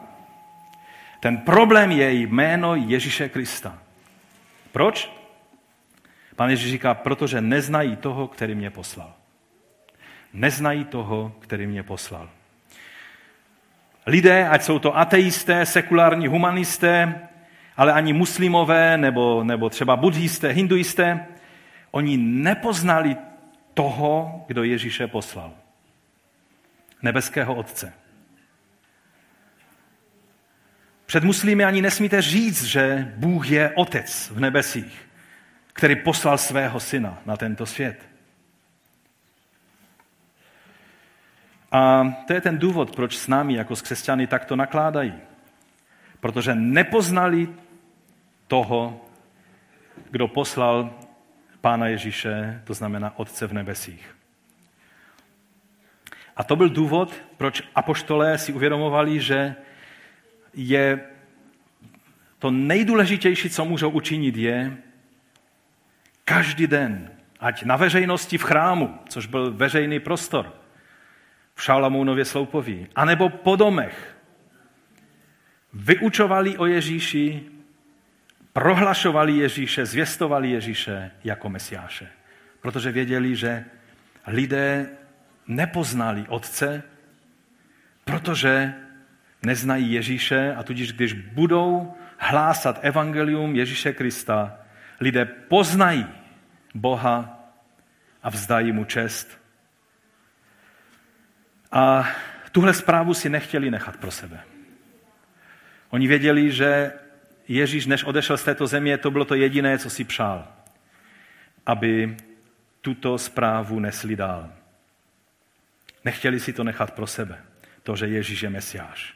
Ten 1.20 1.38
problém 1.38 1.90
je 1.90 2.12
jméno 2.12 2.74
Ježíše 2.74 3.28
Krista. 3.28 3.78
Proč? 4.72 5.12
Pan 6.36 6.50
Ježíš 6.50 6.70
říká, 6.70 6.94
protože 6.94 7.40
neznají 7.40 7.96
toho, 7.96 8.28
který 8.28 8.54
mě 8.54 8.70
poslal. 8.70 9.12
Neznají 10.32 10.84
toho, 10.84 11.32
který 11.40 11.66
mě 11.66 11.82
poslal. 11.82 12.28
Lidé, 14.06 14.48
ať 14.48 14.62
jsou 14.62 14.78
to 14.78 14.96
ateisté, 14.96 15.66
sekulární 15.66 16.26
humanisté, 16.26 17.20
ale 17.76 17.92
ani 17.92 18.12
muslimové, 18.12 18.96
nebo, 18.96 19.44
nebo 19.44 19.70
třeba 19.70 19.96
buddhisté, 19.96 20.48
hinduisté, 20.48 21.26
oni 21.90 22.16
nepoznali 22.16 23.16
toho, 23.74 24.44
kdo 24.46 24.62
Ježíše 24.62 25.06
poslal. 25.06 25.52
Nebeského 27.02 27.54
Otce. 27.54 27.92
Před 31.06 31.24
muslimy 31.24 31.64
ani 31.64 31.82
nesmíte 31.82 32.22
říct, 32.22 32.64
že 32.64 33.12
Bůh 33.16 33.50
je 33.50 33.70
Otec 33.74 34.30
v 34.30 34.40
nebesích, 34.40 35.08
který 35.72 35.96
poslal 35.96 36.38
svého 36.38 36.80
syna 36.80 37.18
na 37.26 37.36
tento 37.36 37.66
svět. 37.66 38.08
A 41.72 42.12
to 42.26 42.32
je 42.32 42.40
ten 42.40 42.58
důvod, 42.58 42.96
proč 42.96 43.16
s 43.16 43.28
námi 43.28 43.54
jako 43.54 43.76
s 43.76 43.82
křesťany 43.82 44.26
takto 44.26 44.56
nakládají. 44.56 45.14
Protože 46.20 46.54
nepoznali 46.54 47.48
toho, 48.46 49.00
kdo 50.10 50.28
poslal 50.28 50.94
Pána 51.60 51.86
Ježíše, 51.86 52.62
to 52.64 52.74
znamená 52.74 53.18
Otce 53.18 53.46
v 53.46 53.52
nebesích. 53.52 54.16
A 56.36 56.44
to 56.44 56.56
byl 56.56 56.68
důvod, 56.68 57.14
proč 57.36 57.62
apoštolé 57.74 58.38
si 58.38 58.52
uvědomovali, 58.52 59.20
že 59.20 59.54
je 60.54 61.00
to 62.38 62.50
nejdůležitější, 62.50 63.50
co 63.50 63.64
můžou 63.64 63.90
učinit, 63.90 64.36
je 64.36 64.76
každý 66.24 66.66
den, 66.66 67.10
ať 67.40 67.62
na 67.62 67.76
veřejnosti 67.76 68.38
v 68.38 68.42
chrámu, 68.42 68.98
což 69.08 69.26
byl 69.26 69.52
veřejný 69.52 70.00
prostor, 70.00 70.52
v 71.54 71.62
Šalamounově 71.62 72.24
sloupoví, 72.24 72.86
anebo 72.96 73.28
po 73.28 73.56
domech, 73.56 74.16
vyučovali 75.72 76.58
o 76.58 76.66
Ježíši, 76.66 77.53
prohlašovali 78.54 79.32
Ježíše, 79.32 79.86
zvěstovali 79.86 80.50
Ježíše 80.50 81.10
jako 81.24 81.48
mesiáše. 81.48 82.08
Protože 82.60 82.92
věděli, 82.92 83.36
že 83.36 83.64
lidé 84.26 84.88
nepoznali 85.46 86.24
Otce, 86.28 86.82
protože 88.04 88.74
neznají 89.42 89.92
Ježíše 89.92 90.54
a 90.54 90.62
tudíž 90.62 90.92
když 90.92 91.12
budou 91.12 91.94
hlásat 92.18 92.78
evangelium 92.82 93.54
Ježíše 93.56 93.92
Krista, 93.92 94.58
lidé 95.00 95.24
poznají 95.24 96.06
Boha 96.74 97.44
a 98.22 98.30
vzdají 98.30 98.72
mu 98.72 98.84
čest. 98.84 99.40
A 101.72 102.08
tuhle 102.52 102.74
zprávu 102.74 103.14
si 103.14 103.28
nechtěli 103.28 103.70
nechat 103.70 103.96
pro 103.96 104.10
sebe. 104.10 104.40
Oni 105.90 106.06
věděli, 106.06 106.52
že 106.52 106.92
Ježíš, 107.48 107.86
než 107.86 108.04
odešel 108.04 108.36
z 108.36 108.44
této 108.44 108.66
země, 108.66 108.98
to 108.98 109.10
bylo 109.10 109.24
to 109.24 109.34
jediné, 109.34 109.78
co 109.78 109.90
si 109.90 110.04
přál. 110.04 110.48
Aby 111.66 112.16
tuto 112.80 113.18
zprávu 113.18 113.80
nesli 113.80 114.16
dál. 114.16 114.50
Nechtěli 116.04 116.40
si 116.40 116.52
to 116.52 116.64
nechat 116.64 116.90
pro 116.90 117.06
sebe. 117.06 117.38
To, 117.82 117.96
že 117.96 118.06
Ježíš 118.06 118.42
je 118.42 118.50
Mesiáš. 118.50 119.14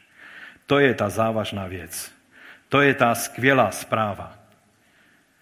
To 0.65 0.79
je 0.79 0.93
ta 0.93 1.09
závažná 1.09 1.67
věc. 1.67 2.11
To 2.69 2.81
je 2.81 2.93
ta 2.93 3.15
skvělá 3.15 3.71
zpráva, 3.71 4.37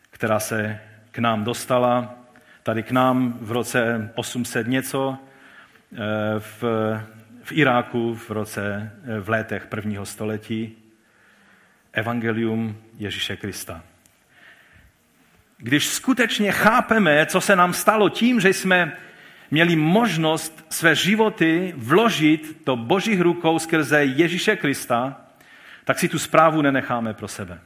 která 0.09 0.39
se 0.39 0.79
k 1.11 1.19
nám 1.19 1.43
dostala, 1.43 2.15
tady 2.63 2.83
k 2.83 2.91
nám 2.91 3.37
v 3.41 3.51
roce 3.51 4.11
800 4.15 4.67
něco, 4.67 5.17
eh, 5.93 5.97
v, 6.39 6.63
v 7.43 7.51
Iráku 7.51 8.15
v 8.15 8.29
roce, 8.29 8.91
eh, 9.03 9.19
v 9.19 9.29
letech 9.29 9.65
prvního 9.65 10.05
století 10.05 10.86
evangelium 11.97 12.77
Ježíše 12.97 13.35
Krista. 13.35 13.83
Když 15.57 15.87
skutečně 15.87 16.51
chápeme, 16.51 17.25
co 17.25 17.41
se 17.41 17.55
nám 17.55 17.73
stalo 17.73 18.09
tím, 18.09 18.39
že 18.39 18.49
jsme 18.49 18.97
měli 19.51 19.75
možnost 19.75 20.65
své 20.69 20.95
životy 20.95 21.73
vložit 21.77 22.61
do 22.65 22.75
božích 22.75 23.21
rukou 23.21 23.59
skrze 23.59 24.03
Ježíše 24.03 24.55
Krista, 24.55 25.21
tak 25.83 25.99
si 25.99 26.09
tu 26.09 26.19
zprávu 26.19 26.61
nenecháme 26.61 27.13
pro 27.13 27.27
sebe. 27.27 27.59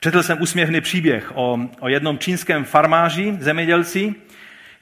Četl 0.00 0.22
jsem 0.22 0.42
úsměvný 0.42 0.80
příběh 0.80 1.32
o, 1.34 1.58
o 1.80 1.88
jednom 1.88 2.18
čínském 2.18 2.64
farmáři, 2.64 3.36
zemědělci, 3.40 4.14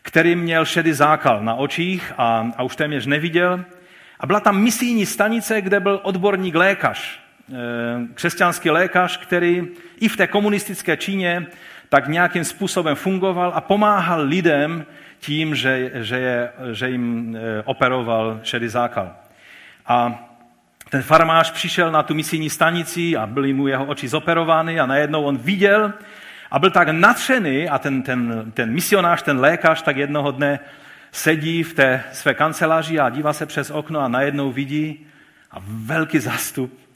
který 0.03 0.37
měl 0.37 0.65
šedý 0.65 0.93
zákal 0.93 1.45
na 1.45 1.55
očích 1.55 2.13
a, 2.19 2.53
a 2.57 2.63
už 2.63 2.77
téměř 2.77 3.07
neviděl. 3.07 3.65
A 4.21 4.27
byla 4.27 4.41
tam 4.41 4.61
misijní 4.61 5.07
stanice, 5.07 5.61
kde 5.61 5.81
byl 5.81 6.01
odborník 6.03 6.55
lékař, 6.55 7.28
křesťanský 8.15 8.71
lékař, 8.71 9.17
který 9.17 9.69
i 10.01 10.09
v 10.09 10.17
té 10.17 10.27
komunistické 10.27 10.97
Číně 10.97 11.47
tak 11.89 12.09
nějakým 12.09 12.45
způsobem 12.45 12.97
fungoval 12.97 13.53
a 13.55 13.61
pomáhal 13.61 14.23
lidem 14.23 14.87
tím, 15.21 15.55
že, 15.55 15.91
že, 15.95 16.19
je, 16.19 16.51
že 16.73 16.91
jim 16.91 17.37
eh, 17.37 17.63
operoval 17.65 18.41
šedý 18.43 18.69
zákal. 18.69 19.13
A 19.87 20.25
ten 20.91 21.03
farmář 21.03 21.51
přišel 21.51 21.93
na 21.93 22.03
tu 22.03 22.15
misijní 22.15 22.51
stanici 22.51 23.17
a 23.17 23.27
byly 23.27 23.53
mu 23.53 23.69
jeho 23.69 23.85
oči 23.85 24.09
zoperovány 24.09 24.81
a 24.81 24.87
najednou 24.87 25.25
on 25.25 25.37
viděl 25.37 25.93
a 26.51 26.59
byl 26.59 26.71
tak 26.71 26.89
natřený 26.89 27.69
a 27.69 27.79
ten, 27.79 28.03
ten, 28.03 28.53
ten 28.55 28.73
misionář, 28.73 29.23
ten 29.23 29.41
lékař 29.41 29.83
tak 29.83 29.97
jednoho 29.97 30.31
dne 30.31 30.61
sedí 31.13 31.63
v 31.63 31.75
té 31.75 32.05
své 32.13 32.35
kanceláři 32.35 32.99
a 32.99 33.11
dívá 33.11 33.33
se 33.33 33.47
přes 33.47 33.71
okno 33.71 34.01
a 34.01 34.09
najednou 34.09 34.53
vidí 34.53 35.07
a 35.51 35.57
velký 35.67 36.19
zastup 36.19 36.88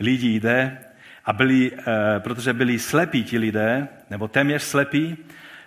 lidí 0.00 0.40
jde 0.40 0.78
a 1.24 1.32
byli, 1.32 1.72
eh, 1.72 2.20
protože 2.20 2.52
byli 2.52 2.78
slepí 2.78 3.24
ti 3.24 3.38
lidé, 3.38 3.88
nebo 4.10 4.28
téměř 4.28 4.62
slepí, 4.62 5.16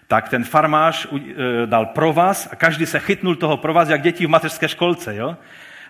tak 0.08 0.30
ten 0.30 0.44
farmář 0.44 1.08
eh, 1.16 1.22
dal 1.66 1.86
provaz 1.86 2.48
a 2.52 2.56
každý 2.56 2.86
se 2.86 3.00
chytnul 3.00 3.36
toho 3.36 3.58
provazu, 3.58 3.92
jak 3.92 4.02
děti 4.02 4.26
v 4.26 4.30
mateřské 4.30 4.68
školce. 4.68 5.16
Jo? 5.16 5.38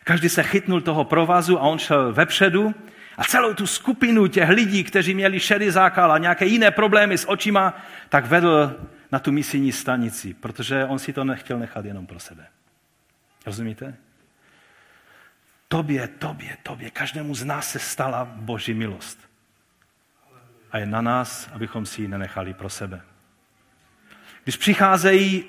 Každý 0.04 0.30
se 0.30 0.44
chytnul 0.44 0.82
toho 0.82 1.04
provazu 1.04 1.60
a 1.60 1.62
on 1.62 1.78
šel 1.80 2.14
vepředu 2.14 2.76
a 3.18 3.24
celou 3.24 3.54
tu 3.54 3.68
skupinu 3.68 4.28
těch 4.28 4.50
lidí, 4.50 4.84
kteří 4.84 5.14
měli 5.14 5.40
šedý 5.40 5.70
zákal 5.70 6.12
a 6.12 6.18
nějaké 6.18 6.46
jiné 6.46 6.72
problémy 6.72 7.18
s 7.18 7.30
očima, 7.30 7.78
tak 8.10 8.26
vedl 8.26 8.76
na 9.12 9.20
tu 9.20 9.32
misijní 9.32 9.72
stanici, 9.72 10.34
protože 10.34 10.86
on 10.86 11.00
si 11.00 11.14
to 11.14 11.24
nechtěl 11.24 11.60
nechat 11.60 11.86
jenom 11.86 12.08
pro 12.08 12.20
sebe. 12.20 12.46
Rozumíte? 13.46 13.96
Tobě, 15.74 16.08
tobě, 16.08 16.58
tobě, 16.64 16.90
každému 16.90 17.36
z 17.36 17.44
nás 17.44 17.72
se 17.72 17.80
stala 17.80 18.26
Boží 18.26 18.74
milost. 18.74 19.30
A 20.72 20.78
je 20.78 20.86
na 20.86 21.02
nás, 21.02 21.50
abychom 21.54 21.86
si 21.86 22.02
ji 22.02 22.08
nenechali 22.08 22.54
pro 22.54 22.70
sebe. 22.70 23.02
Když 24.44 24.58
přicházejí, 24.58 25.44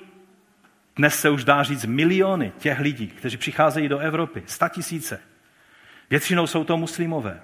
dnes 0.95 1.19
se 1.19 1.29
už 1.29 1.43
dá 1.43 1.63
říct 1.63 1.85
miliony 1.85 2.51
těch 2.57 2.79
lidí, 2.79 3.07
kteří 3.07 3.37
přicházejí 3.37 3.89
do 3.89 3.99
Evropy, 3.99 4.43
sta 4.45 4.69
tisíce, 4.69 5.19
většinou 6.09 6.47
jsou 6.47 6.63
to 6.63 6.77
muslimové. 6.77 7.41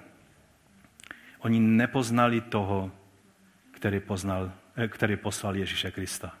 Oni 1.38 1.60
nepoznali 1.60 2.40
toho, 2.40 2.90
který, 3.70 4.00
poznal, 4.00 4.52
eh, 4.76 4.88
který 4.88 5.16
poslal 5.16 5.56
Ježíše 5.56 5.90
Krista. 5.90 6.32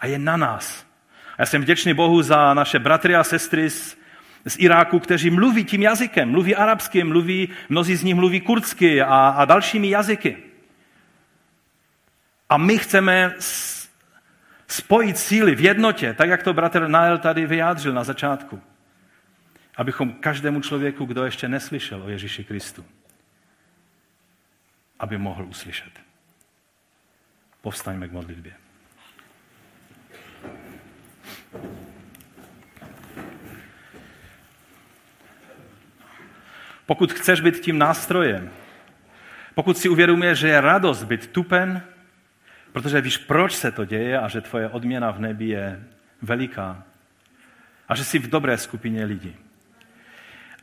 A 0.00 0.06
je 0.06 0.18
na 0.18 0.36
nás. 0.36 0.86
A 1.32 1.42
já 1.42 1.46
jsem 1.46 1.62
vděčný 1.62 1.94
Bohu 1.94 2.22
za 2.22 2.54
naše 2.54 2.78
bratry 2.78 3.16
a 3.16 3.24
sestry 3.24 3.70
z, 3.70 4.01
z 4.44 4.56
Iráku, 4.58 4.98
kteří 4.98 5.30
mluví 5.30 5.64
tím 5.64 5.82
jazykem, 5.82 6.30
mluví 6.30 6.56
arabsky, 6.56 7.04
mluví, 7.04 7.48
mnozí 7.68 7.96
z 7.96 8.04
nich 8.04 8.14
mluví 8.14 8.40
kurdsky 8.40 9.02
a, 9.02 9.28
a 9.28 9.44
dalšími 9.44 9.90
jazyky. 9.90 10.36
A 12.48 12.56
my 12.56 12.78
chceme 12.78 13.34
spojit 14.66 15.18
síly 15.18 15.54
v 15.54 15.60
jednotě, 15.60 16.14
tak 16.14 16.28
jak 16.28 16.42
to 16.42 16.54
bratr 16.54 16.88
Nael 16.88 17.18
tady 17.18 17.46
vyjádřil 17.46 17.92
na 17.92 18.04
začátku. 18.04 18.62
Abychom 19.76 20.12
každému 20.12 20.60
člověku, 20.60 21.04
kdo 21.04 21.24
ještě 21.24 21.48
neslyšel 21.48 22.02
o 22.02 22.08
Ježíši 22.08 22.44
Kristu, 22.44 22.84
aby 24.98 25.18
mohl 25.18 25.44
uslyšet. 25.44 25.92
Povstaňme 27.60 28.08
k 28.08 28.12
modlitbě. 28.12 28.52
Pokud 36.86 37.12
chceš 37.12 37.40
být 37.40 37.60
tím 37.60 37.78
nástrojem, 37.78 38.50
pokud 39.54 39.78
si 39.78 39.88
uvědomuješ, 39.88 40.38
že 40.38 40.48
je 40.48 40.60
radost 40.60 41.04
být 41.04 41.26
tupen, 41.26 41.82
protože 42.72 43.00
víš, 43.00 43.16
proč 43.16 43.54
se 43.54 43.72
to 43.72 43.84
děje 43.84 44.18
a 44.18 44.28
že 44.28 44.40
tvoje 44.40 44.68
odměna 44.68 45.10
v 45.10 45.20
nebi 45.20 45.48
je 45.48 45.82
veliká 46.22 46.82
a 47.88 47.94
že 47.94 48.04
jsi 48.04 48.18
v 48.18 48.30
dobré 48.30 48.58
skupině 48.58 49.04
lidí. 49.04 49.36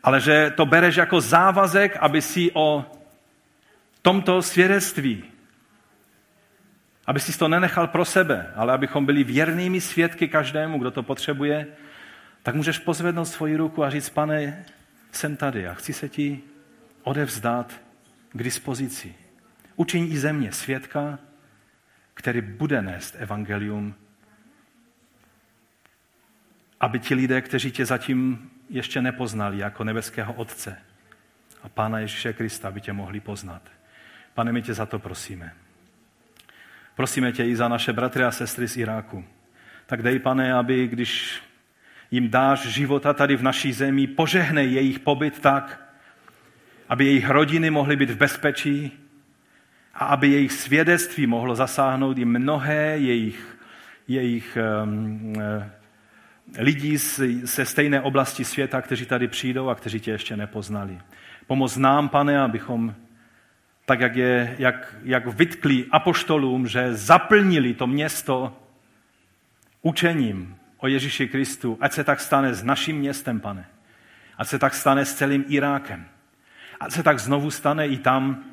Ale 0.04 0.22
že 0.22 0.54
to 0.56 0.66
bereš 0.66 0.96
jako 0.96 1.22
závazek, 1.22 1.98
aby 1.98 2.22
si 2.22 2.52
o 2.54 2.86
tomto 4.02 4.42
svědectví, 4.42 5.24
aby 7.06 7.20
si 7.20 7.38
to 7.38 7.48
nenechal 7.48 7.88
pro 7.88 8.06
sebe, 8.06 8.54
ale 8.56 8.74
abychom 8.74 9.06
byli 9.06 9.24
věrnými 9.24 9.82
svědky 9.82 10.28
každému, 10.28 10.80
kdo 10.80 10.92
to 10.92 11.04
potřebuje, 11.04 11.68
tak 12.44 12.56
můžeš 12.56 12.80
pozvednout 12.80 13.28
svoji 13.28 13.56
ruku 13.56 13.84
a 13.84 13.90
říct, 13.90 14.10
pane, 14.10 14.66
jsem 15.12 15.38
tady 15.38 15.68
a 15.68 15.74
chci 15.74 15.94
se 15.94 16.10
ti 16.10 16.42
odevzdat 17.04 17.82
k 18.32 18.44
dispozici. 18.44 19.16
Učiň 19.76 20.12
i 20.12 20.20
země 20.20 20.52
svědka, 20.52 21.20
který 22.14 22.42
bude 22.42 22.82
nést 22.82 23.16
evangelium, 23.18 23.96
aby 26.80 27.00
ti 27.00 27.16
lidé, 27.16 27.42
kteří 27.42 27.72
tě 27.72 27.86
zatím 27.86 28.52
ještě 28.70 29.02
nepoznali 29.02 29.58
jako 29.58 29.84
nebeského 29.84 30.34
Otce 30.34 30.78
a 31.64 31.70
Pána 31.70 32.00
Ježíše 32.00 32.34
Krista, 32.34 32.68
aby 32.68 32.82
tě 32.82 32.94
mohli 32.94 33.20
poznat. 33.20 33.62
Pane, 34.34 34.52
my 34.52 34.62
tě 34.62 34.74
za 34.74 34.86
to 34.86 35.00
prosíme. 35.00 35.54
Prosíme 36.96 37.32
tě 37.32 37.46
i 37.46 37.56
za 37.56 37.68
naše 37.68 37.94
bratry 37.94 38.24
a 38.24 38.32
sestry 38.32 38.68
z 38.68 38.78
Iráku. 38.78 39.26
Tak 39.86 40.02
dej, 40.02 40.20
pane, 40.20 40.54
aby 40.54 40.88
když 40.88 41.42
jim 42.12 42.30
dáš 42.30 42.60
života 42.68 43.14
tady 43.14 43.36
v 43.36 43.44
naší 43.44 43.74
zemi, 43.74 44.08
požehnej 44.08 44.74
jejich 44.74 45.00
pobyt 45.00 45.40
tak, 45.40 45.94
aby 46.90 47.06
jejich 47.06 47.30
rodiny 47.30 47.70
mohly 47.70 47.96
být 47.96 48.10
v 48.10 48.18
bezpečí, 48.18 48.92
a 49.94 50.06
aby 50.06 50.28
jejich 50.28 50.52
svědectví 50.52 51.28
mohlo 51.28 51.56
zasáhnout 51.56 52.18
i 52.18 52.26
mnohé 52.26 52.98
jejich, 52.98 53.58
jejich 54.08 54.58
um, 54.84 55.34
lidí 56.58 56.98
ze 57.44 57.66
stejné 57.66 58.02
oblasti 58.02 58.46
světa, 58.46 58.82
kteří 58.82 59.06
tady 59.06 59.28
přijdou 59.28 59.70
a 59.70 59.76
kteří 59.76 60.00
tě 60.00 60.12
ještě 60.12 60.38
nepoznali. 60.38 61.00
Pomoz 61.48 61.78
nám, 61.78 62.10
pane, 62.10 62.42
abychom 62.42 62.96
tak, 63.86 64.00
jak, 64.00 64.16
je, 64.16 64.56
jak, 64.60 64.96
jak 65.04 65.28
vytkli 65.28 65.86
apoštolům, 65.92 66.68
že 66.68 66.94
zaplnili 66.96 67.74
to 67.74 67.88
město 67.88 68.58
učením 69.82 70.56
o 70.80 70.88
Ježíši 70.88 71.28
Kristu, 71.28 71.78
ať 71.82 71.94
se 71.94 72.04
tak 72.04 72.20
stane 72.20 72.54
s 72.54 72.64
naším 72.64 72.98
městem, 72.98 73.40
pane. 73.40 73.66
Ať 74.38 74.48
se 74.48 74.60
tak 74.60 74.76
stane 74.76 75.06
s 75.06 75.16
celým 75.16 75.46
Irákem. 75.48 76.06
Ať 76.80 76.92
se 76.92 77.04
tak 77.04 77.20
znovu 77.20 77.52
stane 77.52 77.88
i 77.88 77.98
tam, 77.98 78.44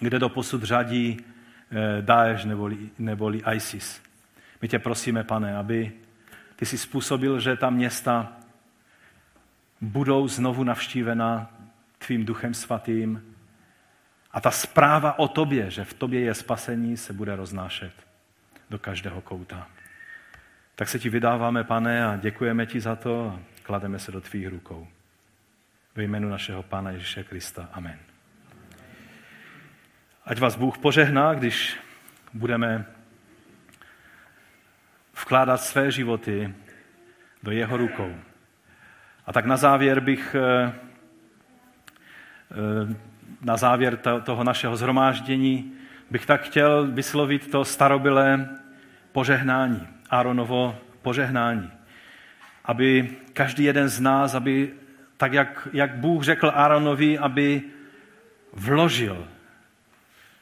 kde 0.00 0.18
do 0.18 0.28
posud 0.28 0.62
řadí 0.62 1.16
eh, 1.20 2.02
Daesh 2.02 2.44
neboli, 2.44 2.90
neboli 2.98 3.42
ISIS. 3.54 4.02
My 4.62 4.68
tě 4.68 4.78
prosíme, 4.78 5.24
pane, 5.24 5.56
aby 5.56 5.92
ty 6.56 6.66
si 6.66 6.78
způsobil, 6.78 7.40
že 7.40 7.56
ta 7.56 7.70
města 7.70 8.32
budou 9.80 10.28
znovu 10.28 10.64
navštívena 10.64 11.50
tvým 11.98 12.24
duchem 12.24 12.54
svatým 12.54 13.34
a 14.32 14.40
ta 14.40 14.50
zpráva 14.50 15.18
o 15.18 15.28
tobě, 15.28 15.70
že 15.70 15.84
v 15.84 15.94
tobě 15.94 16.20
je 16.20 16.34
spasení, 16.34 16.96
se 16.96 17.12
bude 17.12 17.36
roznášet 17.36 17.92
do 18.70 18.78
každého 18.78 19.20
kouta. 19.20 19.68
Tak 20.78 20.88
se 20.88 20.98
ti 20.98 21.08
vydáváme, 21.08 21.64
pane, 21.64 22.06
a 22.06 22.16
děkujeme 22.16 22.66
ti 22.66 22.80
za 22.80 22.96
to 22.96 23.28
a 23.28 23.40
klademe 23.62 23.98
se 23.98 24.12
do 24.12 24.20
tvých 24.20 24.48
rukou. 24.48 24.88
Ve 25.94 26.02
jménu 26.02 26.28
našeho 26.28 26.62
Pána 26.62 26.90
Ježíše 26.90 27.24
Krista. 27.24 27.68
Amen. 27.72 27.98
Ať 30.24 30.38
vás 30.38 30.56
Bůh 30.56 30.78
požehná, 30.78 31.34
když 31.34 31.76
budeme 32.34 32.84
vkládat 35.22 35.56
své 35.56 35.90
životy 35.90 36.54
do 37.42 37.50
jeho 37.50 37.76
rukou. 37.76 38.14
A 39.26 39.32
tak 39.32 39.46
na 39.46 39.56
závěr 39.56 40.00
bych, 40.00 40.34
eh, 40.34 40.72
eh, 42.50 42.96
na 43.42 43.56
závěr 43.56 43.96
toho 44.24 44.44
našeho 44.44 44.76
zhromáždění, 44.76 45.72
bych 46.10 46.26
tak 46.26 46.42
chtěl 46.42 46.86
vyslovit 46.86 47.50
to 47.50 47.64
starobilé 47.64 48.48
požehnání, 49.12 49.95
Áronovo 50.10 50.78
požehnání. 51.02 51.70
Aby 52.64 53.16
každý 53.32 53.64
jeden 53.64 53.88
z 53.88 54.00
nás, 54.00 54.34
aby 54.34 54.72
tak 55.16 55.32
jak, 55.32 55.68
jak 55.72 55.94
Bůh 55.94 56.22
řekl 56.22 56.52
Áronovi, 56.54 57.18
aby 57.18 57.62
vložil 58.52 59.28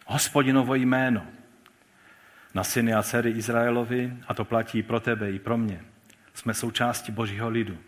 hospodinovo 0.06 0.74
jméno 0.74 1.26
na 2.54 2.64
syny 2.64 2.94
a 2.94 3.02
dcery 3.02 3.30
Izraelovi 3.30 4.12
a 4.28 4.34
to 4.34 4.44
platí 4.44 4.82
pro 4.82 5.00
tebe 5.00 5.30
i 5.30 5.38
pro 5.38 5.58
mě. 5.58 5.80
Jsme 6.34 6.54
součástí 6.54 7.12
Božího 7.12 7.48
lidu. 7.48 7.78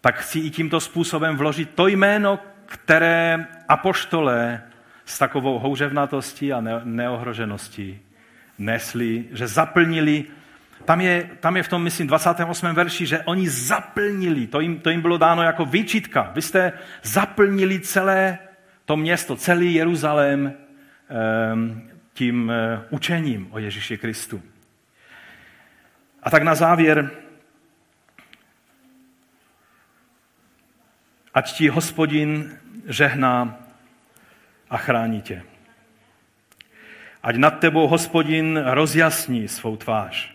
Tak 0.00 0.18
chci 0.18 0.38
i 0.38 0.50
tímto 0.50 0.80
způsobem 0.80 1.36
vložit 1.36 1.70
to 1.74 1.86
jméno, 1.86 2.38
které 2.66 3.46
apoštole 3.68 4.62
s 5.04 5.18
takovou 5.18 5.58
houřevnatostí 5.58 6.52
a 6.52 6.60
neohrožeností 6.84 8.00
nesli, 8.58 9.24
že 9.32 9.46
zaplnili 9.46 10.24
tam 10.84 11.00
je, 11.00 11.30
tam 11.40 11.56
je 11.56 11.62
v 11.62 11.68
tom, 11.68 11.82
myslím, 11.82 12.06
28. 12.06 12.74
verši, 12.74 13.06
že 13.06 13.22
oni 13.22 13.48
zaplnili, 13.48 14.46
to 14.46 14.60
jim, 14.60 14.78
to 14.80 14.90
jim 14.90 15.00
bylo 15.00 15.18
dáno 15.18 15.42
jako 15.42 15.64
výčitka. 15.64 16.30
Vy 16.34 16.42
jste 16.42 16.72
zaplnili 17.02 17.80
celé 17.80 18.38
to 18.84 18.96
město, 18.96 19.36
celý 19.36 19.74
Jeruzalém 19.74 20.54
ehm, 21.08 21.90
tím 22.12 22.50
eh, 22.50 22.80
učením 22.90 23.48
o 23.50 23.58
Ježíši 23.58 23.98
Kristu. 23.98 24.42
A 26.22 26.30
tak 26.30 26.42
na 26.42 26.54
závěr, 26.54 27.10
ať 31.34 31.52
ti 31.52 31.68
hospodin 31.68 32.58
žehná 32.86 33.58
a 34.70 34.76
chrání 34.76 35.22
tě. 35.22 35.42
Ať 37.22 37.36
nad 37.36 37.50
tebou 37.50 37.86
hospodin 37.86 38.56
rozjasní 38.56 39.48
svou 39.48 39.76
tvář 39.76 40.34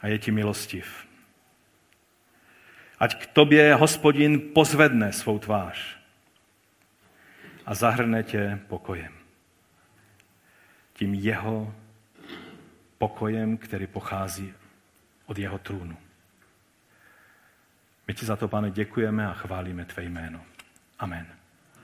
a 0.00 0.06
je 0.06 0.18
ti 0.18 0.30
milostiv. 0.30 1.06
Ať 2.98 3.22
k 3.22 3.26
tobě 3.26 3.74
hospodin 3.74 4.40
pozvedne 4.54 5.12
svou 5.12 5.38
tvář 5.38 5.96
a 7.66 7.74
zahrne 7.74 8.22
tě 8.22 8.58
pokojem. 8.68 9.12
Tím 10.92 11.14
jeho 11.14 11.74
pokojem, 12.98 13.56
který 13.56 13.86
pochází 13.86 14.54
od 15.26 15.38
jeho 15.38 15.58
trůnu. 15.58 15.96
My 18.06 18.14
ti 18.14 18.26
za 18.26 18.36
to, 18.36 18.48
pane, 18.48 18.70
děkujeme 18.70 19.26
a 19.26 19.32
chválíme 19.32 19.84
tvé 19.84 20.02
jméno. 20.04 20.40
Amen. 20.98 21.35